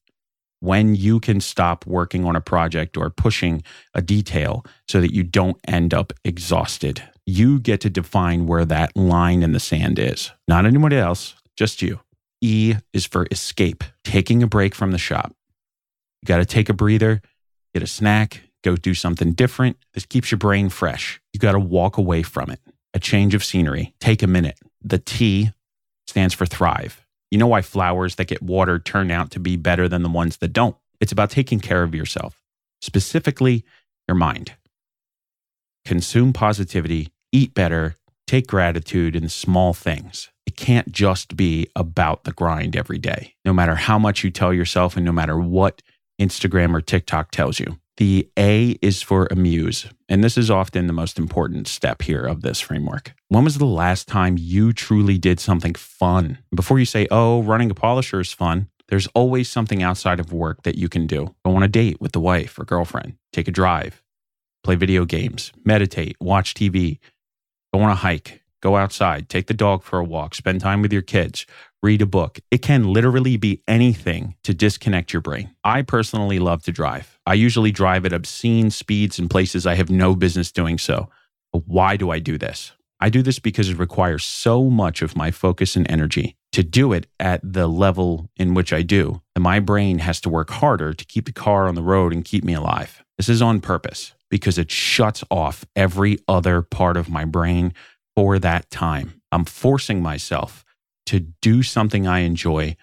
when 0.60 0.96
you 0.96 1.20
can 1.20 1.40
stop 1.40 1.86
working 1.86 2.26
on 2.26 2.36
a 2.36 2.42
project 2.42 2.98
or 2.98 3.10
pushing 3.10 3.62
a 3.94 4.02
detail 4.02 4.66
so 4.88 5.00
that 5.02 5.14
you 5.14 5.24
don't 5.24 5.58
end 5.68 5.94
up 5.94 6.14
exhausted. 6.24 7.04
You 7.26 7.60
get 7.60 7.82
to 7.82 7.90
define 7.90 8.48
where 8.48 8.66
that 8.66 8.96
line 8.96 9.44
in 9.44 9.52
the 9.52 9.60
sand 9.60 10.00
is, 10.00 10.32
not 10.48 10.66
anybody 10.66 10.96
else, 10.96 11.36
just 11.56 11.82
you. 11.82 12.00
E 12.42 12.76
is 12.94 13.06
for 13.06 13.28
escape, 13.32 13.84
taking 14.04 14.44
a 14.44 14.48
break 14.48 14.76
from 14.76 14.92
the 14.92 14.98
shop. 14.98 15.34
You 16.22 16.28
got 16.28 16.38
to 16.38 16.46
take 16.46 16.70
a 16.70 16.74
breather, 16.74 17.22
get 17.74 17.84
a 17.84 17.88
snack, 17.88 18.42
go 18.64 18.76
do 18.76 18.94
something 18.94 19.34
different. 19.34 19.78
This 19.94 20.06
keeps 20.06 20.32
your 20.32 20.38
brain 20.38 20.70
fresh. 20.70 21.22
You 21.34 21.40
got 21.40 21.54
to 21.54 21.60
walk 21.60 21.98
away 21.98 22.24
from 22.24 22.50
it. 22.50 22.60
A 22.94 23.00
change 23.00 23.36
of 23.36 23.44
scenery, 23.44 23.94
take 24.00 24.24
a 24.24 24.28
minute. 24.28 24.60
The 24.82 25.00
T 25.00 25.52
stands 26.08 26.34
for 26.34 26.46
thrive. 26.46 27.05
You 27.32 27.38
know 27.38 27.48
why 27.48 27.62
flowers 27.62 28.16
that 28.16 28.28
get 28.28 28.42
watered 28.42 28.86
turn 28.86 29.12
out 29.12 29.32
to 29.32 29.40
be 29.40 29.56
better 29.56 29.88
than 29.88 30.04
the 30.04 30.10
ones 30.10 30.38
that 30.38 30.54
don't? 30.54 30.78
It's 31.00 31.12
about 31.12 31.30
taking 31.30 31.60
care 31.60 31.84
of 31.84 31.96
yourself, 31.96 32.42
specifically 32.82 33.66
your 34.08 34.16
mind. 34.16 34.54
Consume 35.84 36.34
positivity, 36.34 37.10
eat 37.32 37.54
better, 37.54 37.98
take 38.28 38.48
gratitude 38.48 39.16
in 39.16 39.30
small 39.30 39.74
things. 39.74 40.30
It 40.46 40.56
can't 40.56 40.92
just 40.92 41.36
be 41.36 41.68
about 41.76 42.24
the 42.24 42.32
grind 42.32 42.76
every 42.76 42.98
day, 42.98 43.36
no 43.44 43.54
matter 43.54 43.76
how 43.76 44.00
much 44.00 44.24
you 44.24 44.32
tell 44.32 44.54
yourself 44.54 44.96
and 44.96 45.06
no 45.06 45.12
matter 45.12 45.38
what 45.38 45.82
Instagram 46.20 46.74
or 46.74 46.82
TikTok 46.82 47.32
tells 47.32 47.60
you. 47.60 47.80
The 47.98 48.30
A 48.38 48.78
is 48.82 49.02
for 49.02 49.28
amuse. 49.32 49.88
And 50.10 50.22
this 50.22 50.38
is 50.38 50.52
often 50.52 50.88
the 50.88 50.94
most 50.94 51.18
important 51.18 51.68
step 51.68 52.02
here 52.02 52.26
of 52.26 52.42
this 52.42 52.60
framework. 52.60 53.14
When 53.30 53.46
was 53.46 53.58
the 53.58 53.66
last 53.66 54.08
time 54.08 54.36
you 54.38 54.74
truly 54.74 55.18
did 55.18 55.40
something 55.40 55.76
fun? 55.76 56.40
Before 56.54 56.78
you 56.78 56.86
say, 56.86 57.08
oh, 57.10 57.42
running 57.42 57.72
a 57.72 57.74
polisher 57.74 58.20
is 58.20 58.34
fun, 58.34 58.68
there's 58.90 59.08
always 59.16 59.50
something 59.50 59.82
outside 59.82 60.20
of 60.20 60.34
work 60.34 60.64
that 60.64 60.78
you 60.78 60.90
can 60.90 61.08
do. 61.08 61.34
Go 61.46 61.56
on 61.56 61.64
a 61.64 61.70
date 61.70 62.02
with 62.02 62.12
the 62.12 62.20
wife 62.20 62.60
or 62.60 62.66
girlfriend, 62.66 63.16
take 63.32 63.48
a 63.48 63.52
drive, 63.52 64.04
play 64.64 64.76
video 64.76 65.06
games, 65.06 65.54
meditate, 65.64 66.18
watch 66.20 66.54
TV, 66.54 67.00
go 67.74 67.80
on 67.80 67.90
a 67.90 67.96
hike, 67.96 68.44
go 68.62 68.78
outside, 68.78 69.30
take 69.30 69.48
the 69.48 69.54
dog 69.54 69.84
for 69.84 70.00
a 70.00 70.04
walk, 70.04 70.36
spend 70.36 70.62
time 70.62 70.82
with 70.82 70.92
your 70.92 71.02
kids, 71.02 71.46
read 71.84 72.02
a 72.02 72.06
book. 72.06 72.40
It 72.50 72.62
can 72.62 72.92
literally 72.92 73.38
be 73.38 73.62
anything 73.68 74.36
to 74.44 74.54
disconnect 74.54 75.14
your 75.14 75.22
brain. 75.22 75.56
I 75.64 75.82
personally 75.84 76.40
love 76.40 76.64
to 76.64 76.72
drive. 76.72 77.20
I 77.26 77.36
usually 77.36 77.72
drive 77.72 78.06
at 78.06 78.14
obscene 78.14 78.72
speeds 78.72 79.20
in 79.20 79.30
places 79.30 79.68
I 79.68 79.76
have 79.76 79.90
no 79.90 80.16
business 80.16 80.52
doing 80.52 80.78
so. 80.78 81.10
But 81.54 81.68
why 81.68 81.96
do 81.96 82.10
I 82.10 82.20
do 82.20 82.38
this? 82.38 82.72
I 83.00 83.10
do 83.10 83.22
this 83.22 83.40
because 83.40 83.70
it 83.70 83.78
requires 83.78 84.24
so 84.24 84.70
much 84.70 85.02
of 85.02 85.16
my 85.16 85.30
focus 85.30 85.76
and 85.76 85.90
energy. 85.90 86.38
To 86.54 86.64
do 86.64 86.94
it 86.94 87.08
at 87.20 87.42
the 87.44 87.68
level 87.68 88.30
in 88.38 88.54
which 88.54 88.72
I 88.72 88.82
do, 88.82 89.22
and 89.36 89.44
my 89.44 89.60
brain 89.60 90.00
has 90.00 90.22
to 90.22 90.30
work 90.30 90.50
harder 90.50 90.94
to 90.94 91.06
keep 91.06 91.26
the 91.26 91.34
car 91.34 91.68
on 91.68 91.76
the 91.76 91.84
road 91.84 92.14
and 92.14 92.24
keep 92.24 92.46
me 92.46 92.54
alive. 92.54 93.04
This 93.18 93.28
is 93.28 93.42
on 93.42 93.60
purpose 93.60 94.14
because 94.30 94.58
it 94.58 94.72
shuts 94.72 95.24
off 95.30 95.66
every 95.76 96.18
other 96.28 96.62
part 96.62 96.98
of 96.98 97.10
my 97.10 97.26
brain 97.26 97.74
for 98.16 98.40
that 98.40 98.70
time. 98.70 99.22
I'm 99.32 99.46
forcing 99.46 100.02
myself 100.02 100.64
to 101.08 101.20
do 101.20 101.62
something 101.64 102.08
I 102.08 102.20
enjoy 102.20 102.76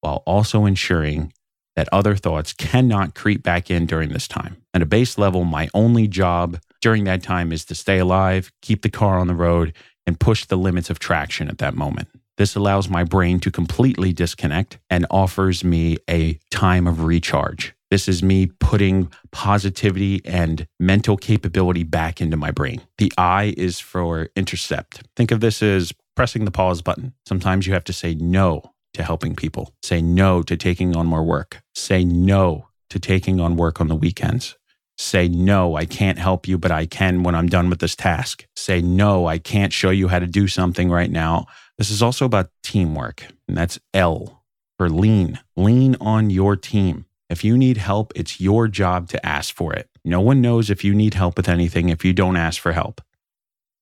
while 0.00 0.22
also 0.26 0.64
ensuring 0.64 1.32
that 1.74 1.88
other 1.92 2.16
thoughts 2.16 2.52
cannot 2.52 3.14
creep 3.14 3.42
back 3.42 3.70
in 3.70 3.86
during 3.86 4.10
this 4.10 4.26
time. 4.26 4.56
At 4.72 4.82
a 4.82 4.86
base 4.86 5.18
level, 5.18 5.44
my 5.44 5.68
only 5.74 6.08
job 6.08 6.58
during 6.80 7.04
that 7.04 7.22
time 7.22 7.52
is 7.52 7.64
to 7.66 7.74
stay 7.74 7.98
alive, 7.98 8.50
keep 8.62 8.82
the 8.82 8.88
car 8.88 9.18
on 9.18 9.26
the 9.26 9.34
road, 9.34 9.74
and 10.06 10.18
push 10.18 10.46
the 10.46 10.56
limits 10.56 10.88
of 10.88 10.98
traction 10.98 11.48
at 11.48 11.58
that 11.58 11.74
moment. 11.74 12.08
This 12.38 12.54
allows 12.54 12.88
my 12.88 13.04
brain 13.04 13.40
to 13.40 13.50
completely 13.50 14.12
disconnect 14.12 14.78
and 14.88 15.06
offers 15.10 15.64
me 15.64 15.96
a 16.08 16.38
time 16.50 16.86
of 16.86 17.04
recharge. 17.04 17.75
This 17.90 18.08
is 18.08 18.22
me 18.22 18.46
putting 18.46 19.12
positivity 19.30 20.20
and 20.24 20.66
mental 20.80 21.16
capability 21.16 21.84
back 21.84 22.20
into 22.20 22.36
my 22.36 22.50
brain. 22.50 22.82
The 22.98 23.12
I 23.16 23.54
is 23.56 23.78
for 23.78 24.28
intercept. 24.34 25.02
Think 25.14 25.30
of 25.30 25.40
this 25.40 25.62
as 25.62 25.92
pressing 26.16 26.44
the 26.44 26.50
pause 26.50 26.82
button. 26.82 27.14
Sometimes 27.26 27.66
you 27.66 27.74
have 27.74 27.84
to 27.84 27.92
say 27.92 28.14
no 28.14 28.72
to 28.94 29.02
helping 29.04 29.36
people, 29.36 29.72
say 29.82 30.02
no 30.02 30.42
to 30.42 30.56
taking 30.56 30.96
on 30.96 31.06
more 31.06 31.22
work, 31.22 31.62
say 31.74 32.04
no 32.04 32.68
to 32.90 32.98
taking 32.98 33.40
on 33.40 33.56
work 33.56 33.80
on 33.80 33.88
the 33.88 33.94
weekends. 33.94 34.56
Say 34.98 35.28
no, 35.28 35.76
I 35.76 35.84
can't 35.84 36.18
help 36.18 36.48
you, 36.48 36.56
but 36.56 36.70
I 36.70 36.86
can 36.86 37.22
when 37.22 37.34
I'm 37.34 37.48
done 37.48 37.68
with 37.68 37.80
this 37.80 37.94
task. 37.94 38.46
Say 38.56 38.80
no, 38.80 39.26
I 39.26 39.36
can't 39.38 39.72
show 39.72 39.90
you 39.90 40.08
how 40.08 40.18
to 40.18 40.26
do 40.26 40.48
something 40.48 40.90
right 40.90 41.10
now. 41.10 41.46
This 41.76 41.90
is 41.90 42.02
also 42.02 42.24
about 42.24 42.48
teamwork, 42.62 43.26
and 43.46 43.56
that's 43.56 43.78
L 43.92 44.42
for 44.78 44.88
lean. 44.88 45.38
Lean 45.54 45.96
on 46.00 46.30
your 46.30 46.56
team. 46.56 47.04
If 47.28 47.42
you 47.42 47.56
need 47.56 47.76
help, 47.76 48.12
it's 48.14 48.40
your 48.40 48.68
job 48.68 49.08
to 49.08 49.26
ask 49.26 49.54
for 49.54 49.72
it. 49.72 49.88
No 50.04 50.20
one 50.20 50.40
knows 50.40 50.70
if 50.70 50.84
you 50.84 50.94
need 50.94 51.14
help 51.14 51.36
with 51.36 51.48
anything 51.48 51.88
if 51.88 52.04
you 52.04 52.12
don't 52.12 52.36
ask 52.36 52.60
for 52.60 52.72
help. 52.72 53.00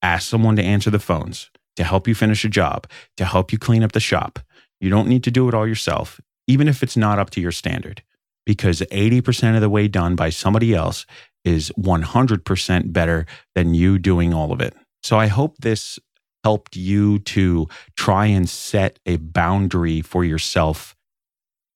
Ask 0.02 0.28
someone 0.28 0.56
to 0.56 0.62
answer 0.62 0.90
the 0.90 0.98
phones 0.98 1.50
to 1.76 1.84
help 1.84 2.06
you 2.06 2.14
finish 2.14 2.44
a 2.44 2.48
job, 2.48 2.86
to 3.16 3.24
help 3.24 3.52
you 3.52 3.58
clean 3.58 3.82
up 3.82 3.92
the 3.92 4.00
shop. 4.00 4.38
You 4.80 4.90
don't 4.90 5.08
need 5.08 5.24
to 5.24 5.30
do 5.30 5.48
it 5.48 5.54
all 5.54 5.66
yourself, 5.66 6.20
even 6.46 6.68
if 6.68 6.82
it's 6.82 6.96
not 6.96 7.18
up 7.18 7.30
to 7.30 7.40
your 7.40 7.52
standard, 7.52 8.02
because 8.46 8.80
80% 8.80 9.54
of 9.54 9.60
the 9.60 9.70
way 9.70 9.88
done 9.88 10.14
by 10.14 10.30
somebody 10.30 10.74
else 10.74 11.04
is 11.44 11.72
100% 11.78 12.92
better 12.92 13.26
than 13.54 13.74
you 13.74 13.98
doing 13.98 14.32
all 14.32 14.52
of 14.52 14.60
it. 14.60 14.74
So 15.02 15.18
I 15.18 15.26
hope 15.26 15.56
this 15.58 15.98
helped 16.44 16.76
you 16.76 17.18
to 17.20 17.66
try 17.96 18.26
and 18.26 18.48
set 18.48 18.98
a 19.06 19.16
boundary 19.16 20.00
for 20.00 20.24
yourself 20.24 20.93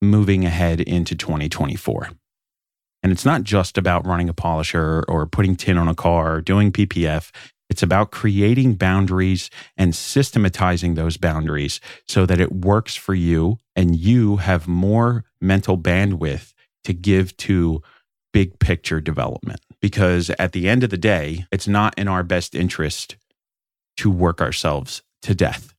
moving 0.01 0.45
ahead 0.45 0.81
into 0.81 1.15
2024. 1.15 2.09
And 3.01 3.11
it's 3.11 3.25
not 3.25 3.43
just 3.43 3.77
about 3.77 4.05
running 4.05 4.29
a 4.29 4.33
polisher 4.33 5.03
or 5.07 5.25
putting 5.25 5.55
tint 5.55 5.79
on 5.79 5.87
a 5.87 5.95
car 5.95 6.35
or 6.35 6.41
doing 6.41 6.71
PPF. 6.71 7.31
It's 7.69 7.83
about 7.83 8.11
creating 8.11 8.75
boundaries 8.75 9.49
and 9.77 9.95
systematizing 9.95 10.95
those 10.95 11.17
boundaries 11.17 11.79
so 12.07 12.25
that 12.25 12.41
it 12.41 12.51
works 12.51 12.95
for 12.95 13.13
you 13.13 13.57
and 13.75 13.95
you 13.95 14.37
have 14.37 14.67
more 14.67 15.23
mental 15.39 15.77
bandwidth 15.77 16.53
to 16.83 16.93
give 16.93 17.37
to 17.37 17.81
big 18.33 18.59
picture 18.59 18.99
development. 18.99 19.61
Because 19.81 20.29
at 20.31 20.51
the 20.51 20.67
end 20.67 20.83
of 20.83 20.89
the 20.89 20.97
day, 20.97 21.45
it's 21.51 21.67
not 21.67 21.97
in 21.97 22.07
our 22.07 22.23
best 22.23 22.53
interest 22.53 23.15
to 23.97 24.09
work 24.09 24.41
ourselves 24.41 25.03
to 25.21 25.35
death. 25.35 25.73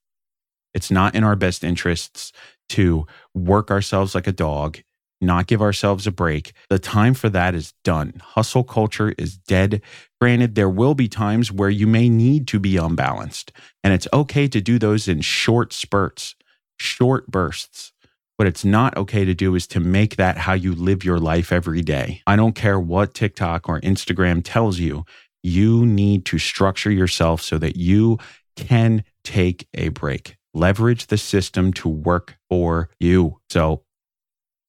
It's 0.72 0.90
not 0.90 1.14
in 1.14 1.24
our 1.24 1.37
best 1.37 1.64
interests 1.64 2.33
to 2.70 3.06
work 3.35 3.70
ourselves 3.70 4.14
like 4.14 4.26
a 4.26 4.33
dog 4.33 4.78
not 5.20 5.46
give 5.46 5.61
ourselves 5.61 6.06
a 6.06 6.12
break. 6.12 6.52
The 6.68 6.78
time 6.78 7.14
for 7.14 7.28
that 7.28 7.54
is 7.54 7.74
done. 7.85 8.20
Hustle 8.24 8.64
culture 8.64 9.14
is 9.18 9.37
dead. 9.37 9.83
Granted, 10.20 10.54
there 10.54 10.68
will 10.68 10.94
be 10.94 11.09
times 11.09 11.52
where 11.52 11.70
you 11.70 11.87
may 11.87 12.09
need 12.09 12.46
to 12.48 12.59
be 12.59 12.76
unbalanced, 12.76 13.52
and 13.85 13.92
it's 13.92 14.09
okay 14.12 14.48
to 14.48 14.61
do 14.61 14.78
those 14.78 15.09
in 15.09 15.20
short 15.20 15.72
spurts, 15.72 16.35
short 16.78 17.26
bursts. 17.30 17.92
What 18.37 18.48
it's 18.48 18.64
not 18.64 18.96
okay 18.96 19.26
to 19.26 19.35
do 19.35 19.54
is 19.54 19.66
to 19.68 19.80
make 19.80 20.16
that 20.16 20.38
how 20.38 20.54
you 20.54 20.74
live 20.74 21.04
your 21.04 21.18
life 21.18 21.52
every 21.52 21.83
day. 21.83 22.22
I 22.26 22.37
don't 22.37 22.54
care 22.54 22.80
what 22.80 23.12
TikTok 23.12 23.68
or 23.68 23.80
Instagram 23.83 24.40
tells 24.42 24.78
you, 24.78 25.04
you 25.42 25.85
need 25.85 26.24
to 26.26 26.38
structure 26.38 26.90
yourself 26.90 27.42
so 27.42 27.59
that 27.59 27.76
you 27.76 28.18
can 28.56 29.04
take 29.24 29.68
a 29.74 29.88
break. 29.90 30.37
Leverage 30.54 31.06
the 31.06 31.18
system 31.18 31.72
to 31.74 31.88
work 31.88 32.36
for 32.48 32.90
you. 32.98 33.40
So 33.50 33.82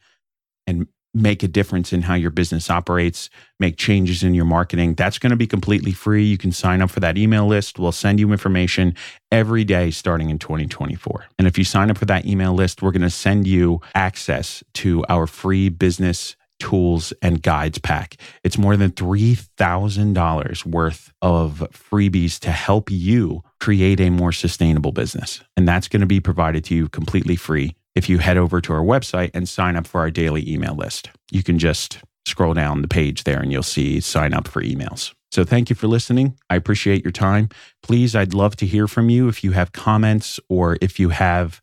and 0.66 0.88
make 1.14 1.44
a 1.44 1.48
difference 1.48 1.94
in 1.94 2.02
how 2.02 2.16
your 2.16 2.32
business 2.32 2.70
operates, 2.70 3.30
make 3.60 3.78
changes 3.78 4.24
in 4.24 4.34
your 4.34 4.46
marketing. 4.46 4.96
That's 4.96 5.20
going 5.20 5.30
to 5.30 5.36
be 5.36 5.46
completely 5.46 5.92
free. 5.92 6.24
You 6.24 6.38
can 6.38 6.52
sign 6.52 6.82
up 6.82 6.90
for 6.90 7.02
that 7.02 7.18
email 7.18 7.46
list. 7.46 7.78
We'll 7.78 7.92
send 7.92 8.20
you 8.20 8.32
information 8.32 8.96
every 9.32 9.64
day 9.64 9.92
starting 9.92 10.32
in 10.32 10.40
2024. 10.40 11.26
And 11.38 11.48
if 11.48 11.58
you 11.58 11.64
sign 11.64 11.92
up 11.92 12.00
for 12.00 12.06
that 12.06 12.26
email 12.26 12.54
list, 12.54 12.82
we're 12.82 12.92
going 12.92 13.04
to 13.04 13.12
send 13.12 13.46
you 13.46 13.80
access 13.94 14.64
to 14.76 15.06
our 15.08 15.28
free 15.28 15.70
business 15.70 16.36
tools 16.60 17.14
and 17.22 17.42
guides 17.42 17.78
pack. 17.78 18.18
It's 18.44 18.58
more 18.58 18.78
than 18.78 18.92
$3,000 18.92 20.66
worth 20.66 21.12
of 21.22 21.68
freebies 21.72 22.40
to 22.40 22.52
help 22.52 22.90
you 22.90 23.44
create 23.60 24.00
a 24.00 24.10
more 24.10 24.32
sustainable 24.32 24.92
business. 24.92 25.42
And 25.58 25.68
that's 25.68 25.88
going 25.88 26.02
to 26.02 26.08
be 26.08 26.20
provided 26.20 26.64
to 26.66 26.76
you 26.76 26.90
completely 26.90 27.36
free 27.36 27.76
if 27.96 28.10
you 28.10 28.18
head 28.18 28.38
over 28.38 28.62
to 28.62 28.74
our 28.74 28.84
website 28.84 29.32
and 29.34 29.48
sign 29.48 29.76
up 29.76 29.88
for 29.88 30.02
our 30.02 30.12
daily 30.12 30.50
email 30.50 30.76
list. 30.76 31.10
You 31.32 31.44
can 31.44 31.60
just 31.60 32.00
scroll 32.26 32.54
down 32.54 32.82
the 32.82 32.88
page 32.88 33.24
there 33.24 33.40
and 33.40 33.52
you'll 33.52 33.64
see 33.64 34.00
sign 34.00 34.34
up 34.34 34.48
for 34.48 34.62
emails. 34.62 35.14
So 35.32 35.44
thank 35.44 35.70
you 35.70 35.76
for 35.76 35.88
listening. 35.88 36.38
I 36.50 36.56
appreciate 36.56 37.04
your 37.04 37.12
time. 37.12 37.50
Please, 37.82 38.16
I'd 38.16 38.34
love 38.34 38.56
to 38.58 38.68
hear 38.68 38.88
from 38.88 39.10
you 39.10 39.28
if 39.28 39.44
you 39.44 39.52
have 39.52 39.72
comments 39.72 40.40
or 40.48 40.78
if 40.80 41.00
you 41.00 41.10
have 41.10 41.60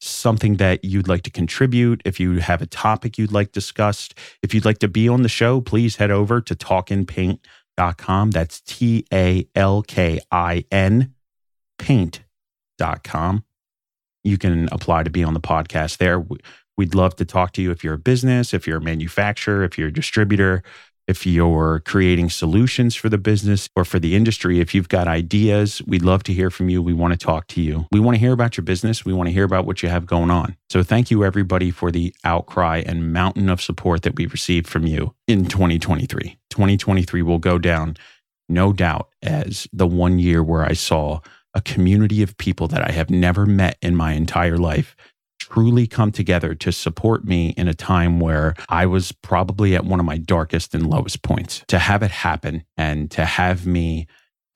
something 0.00 0.56
that 0.56 0.84
you'd 0.84 1.08
like 1.08 1.22
to 1.22 1.30
contribute, 1.30 2.02
if 2.04 2.18
you 2.18 2.38
have 2.38 2.62
a 2.62 2.66
topic 2.66 3.18
you'd 3.18 3.32
like 3.32 3.52
discussed, 3.52 4.14
if 4.42 4.54
you'd 4.54 4.64
like 4.64 4.78
to 4.78 4.88
be 4.88 5.08
on 5.08 5.22
the 5.22 5.28
show, 5.28 5.60
please 5.60 5.96
head 5.96 6.10
over 6.10 6.40
to 6.40 6.54
talkinpaint.com. 6.54 8.30
That's 8.30 8.60
T 8.62 9.04
A 9.12 9.46
L 9.54 9.82
K 9.82 10.20
I 10.30 10.64
N 10.70 11.14
paint.com 11.78 13.44
you 14.22 14.38
can 14.38 14.68
apply 14.72 15.02
to 15.02 15.10
be 15.10 15.24
on 15.24 15.34
the 15.34 15.40
podcast 15.40 15.98
there. 15.98 16.24
We'd 16.76 16.94
love 16.94 17.16
to 17.16 17.24
talk 17.24 17.52
to 17.52 17.62
you 17.62 17.70
if 17.70 17.84
you're 17.84 17.94
a 17.94 17.98
business, 17.98 18.54
if 18.54 18.66
you're 18.66 18.78
a 18.78 18.82
manufacturer, 18.82 19.64
if 19.64 19.78
you're 19.78 19.88
a 19.88 19.92
distributor, 19.92 20.62
if 21.10 21.26
you're 21.26 21.80
creating 21.80 22.30
solutions 22.30 22.94
for 22.94 23.08
the 23.08 23.18
business 23.18 23.68
or 23.74 23.84
for 23.84 23.98
the 23.98 24.14
industry. 24.14 24.60
If 24.60 24.74
you've 24.76 24.88
got 24.88 25.08
ideas, 25.08 25.82
we'd 25.86 26.04
love 26.04 26.22
to 26.22 26.32
hear 26.32 26.50
from 26.50 26.68
you. 26.68 26.80
We 26.80 26.94
want 26.94 27.12
to 27.12 27.18
talk 27.18 27.48
to 27.48 27.60
you. 27.60 27.86
We 27.90 27.98
want 27.98 28.14
to 28.14 28.20
hear 28.20 28.32
about 28.32 28.56
your 28.56 28.64
business. 28.64 29.04
We 29.04 29.12
want 29.12 29.26
to 29.26 29.32
hear 29.32 29.42
about 29.44 29.66
what 29.66 29.82
you 29.82 29.88
have 29.88 30.06
going 30.06 30.30
on. 30.30 30.56
So 30.70 30.84
thank 30.84 31.10
you, 31.10 31.24
everybody, 31.24 31.72
for 31.72 31.90
the 31.90 32.14
outcry 32.22 32.84
and 32.86 33.12
mountain 33.12 33.48
of 33.48 33.60
support 33.60 34.02
that 34.02 34.14
we've 34.16 34.32
received 34.32 34.68
from 34.68 34.86
you 34.86 35.14
in 35.26 35.46
2023. 35.46 36.38
2023 36.48 37.22
will 37.22 37.38
go 37.38 37.58
down, 37.58 37.96
no 38.48 38.72
doubt, 38.72 39.08
as 39.20 39.66
the 39.72 39.88
one 39.88 40.20
year 40.20 40.44
where 40.44 40.62
I 40.62 40.74
saw 40.74 41.20
a 41.54 41.60
community 41.60 42.22
of 42.22 42.38
people 42.38 42.68
that 42.68 42.88
I 42.88 42.92
have 42.92 43.10
never 43.10 43.46
met 43.46 43.76
in 43.82 43.96
my 43.96 44.12
entire 44.12 44.58
life 44.58 44.94
truly 45.50 45.86
come 45.86 46.12
together 46.12 46.54
to 46.54 46.72
support 46.72 47.24
me 47.24 47.54
in 47.56 47.68
a 47.68 47.74
time 47.74 48.20
where 48.20 48.54
I 48.68 48.86
was 48.86 49.12
probably 49.12 49.74
at 49.74 49.84
one 49.84 50.00
of 50.00 50.06
my 50.06 50.18
darkest 50.18 50.74
and 50.74 50.88
lowest 50.88 51.22
points. 51.22 51.64
To 51.68 51.78
have 51.78 52.02
it 52.02 52.10
happen 52.10 52.64
and 52.76 53.10
to 53.12 53.24
have 53.24 53.66
me 53.66 54.06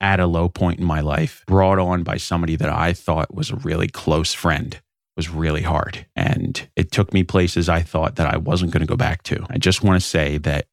at 0.01 0.19
a 0.19 0.27
low 0.27 0.49
point 0.49 0.79
in 0.79 0.85
my 0.85 1.01
life 1.01 1.43
brought 1.47 1.79
on 1.79 2.03
by 2.03 2.17
somebody 2.17 2.55
that 2.57 2.69
I 2.69 2.93
thought 2.93 3.33
was 3.33 3.49
a 3.49 3.55
really 3.57 3.87
close 3.87 4.33
friend 4.33 4.79
was 5.15 5.29
really 5.29 5.61
hard. 5.61 6.05
And 6.15 6.67
it 6.75 6.91
took 6.91 7.13
me 7.13 7.23
places 7.23 7.69
I 7.69 7.81
thought 7.81 8.15
that 8.17 8.33
I 8.33 8.37
wasn't 8.37 8.71
going 8.71 8.81
to 8.81 8.87
go 8.87 8.97
back 8.97 9.23
to. 9.23 9.45
I 9.49 9.57
just 9.57 9.83
want 9.83 10.01
to 10.01 10.05
say 10.05 10.37
that 10.39 10.67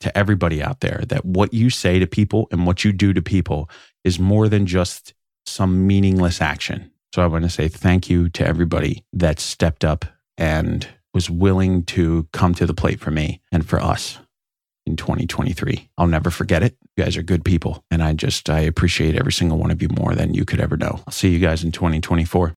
to 0.00 0.16
everybody 0.18 0.62
out 0.62 0.80
there 0.80 1.02
that 1.08 1.24
what 1.24 1.54
you 1.54 1.70
say 1.70 1.98
to 1.98 2.06
people 2.06 2.48
and 2.50 2.66
what 2.66 2.84
you 2.84 2.92
do 2.92 3.12
to 3.12 3.22
people 3.22 3.70
is 4.04 4.18
more 4.18 4.48
than 4.48 4.66
just 4.66 5.14
some 5.46 5.86
meaningless 5.86 6.40
action. 6.40 6.90
So 7.16 7.22
I 7.22 7.28
want 7.28 7.44
to 7.44 7.48
say 7.48 7.68
thank 7.68 8.10
you 8.10 8.28
to 8.28 8.46
everybody 8.46 9.02
that 9.14 9.40
stepped 9.40 9.86
up 9.86 10.04
and 10.36 10.86
was 11.14 11.30
willing 11.30 11.82
to 11.84 12.28
come 12.34 12.52
to 12.52 12.66
the 12.66 12.74
plate 12.74 13.00
for 13.00 13.10
me 13.10 13.40
and 13.50 13.66
for 13.66 13.80
us 13.80 14.18
in 14.84 14.96
2023. 14.96 15.88
I'll 15.96 16.08
never 16.08 16.28
forget 16.30 16.62
it. 16.62 16.76
You 16.94 17.04
guys 17.04 17.16
are 17.16 17.22
good 17.22 17.42
people. 17.42 17.82
And 17.90 18.02
I 18.02 18.12
just, 18.12 18.50
I 18.50 18.60
appreciate 18.60 19.14
every 19.14 19.32
single 19.32 19.56
one 19.56 19.70
of 19.70 19.80
you 19.80 19.88
more 19.88 20.14
than 20.14 20.34
you 20.34 20.44
could 20.44 20.60
ever 20.60 20.76
know. 20.76 21.00
I'll 21.06 21.10
see 21.10 21.30
you 21.30 21.38
guys 21.38 21.64
in 21.64 21.72
2024. 21.72 22.54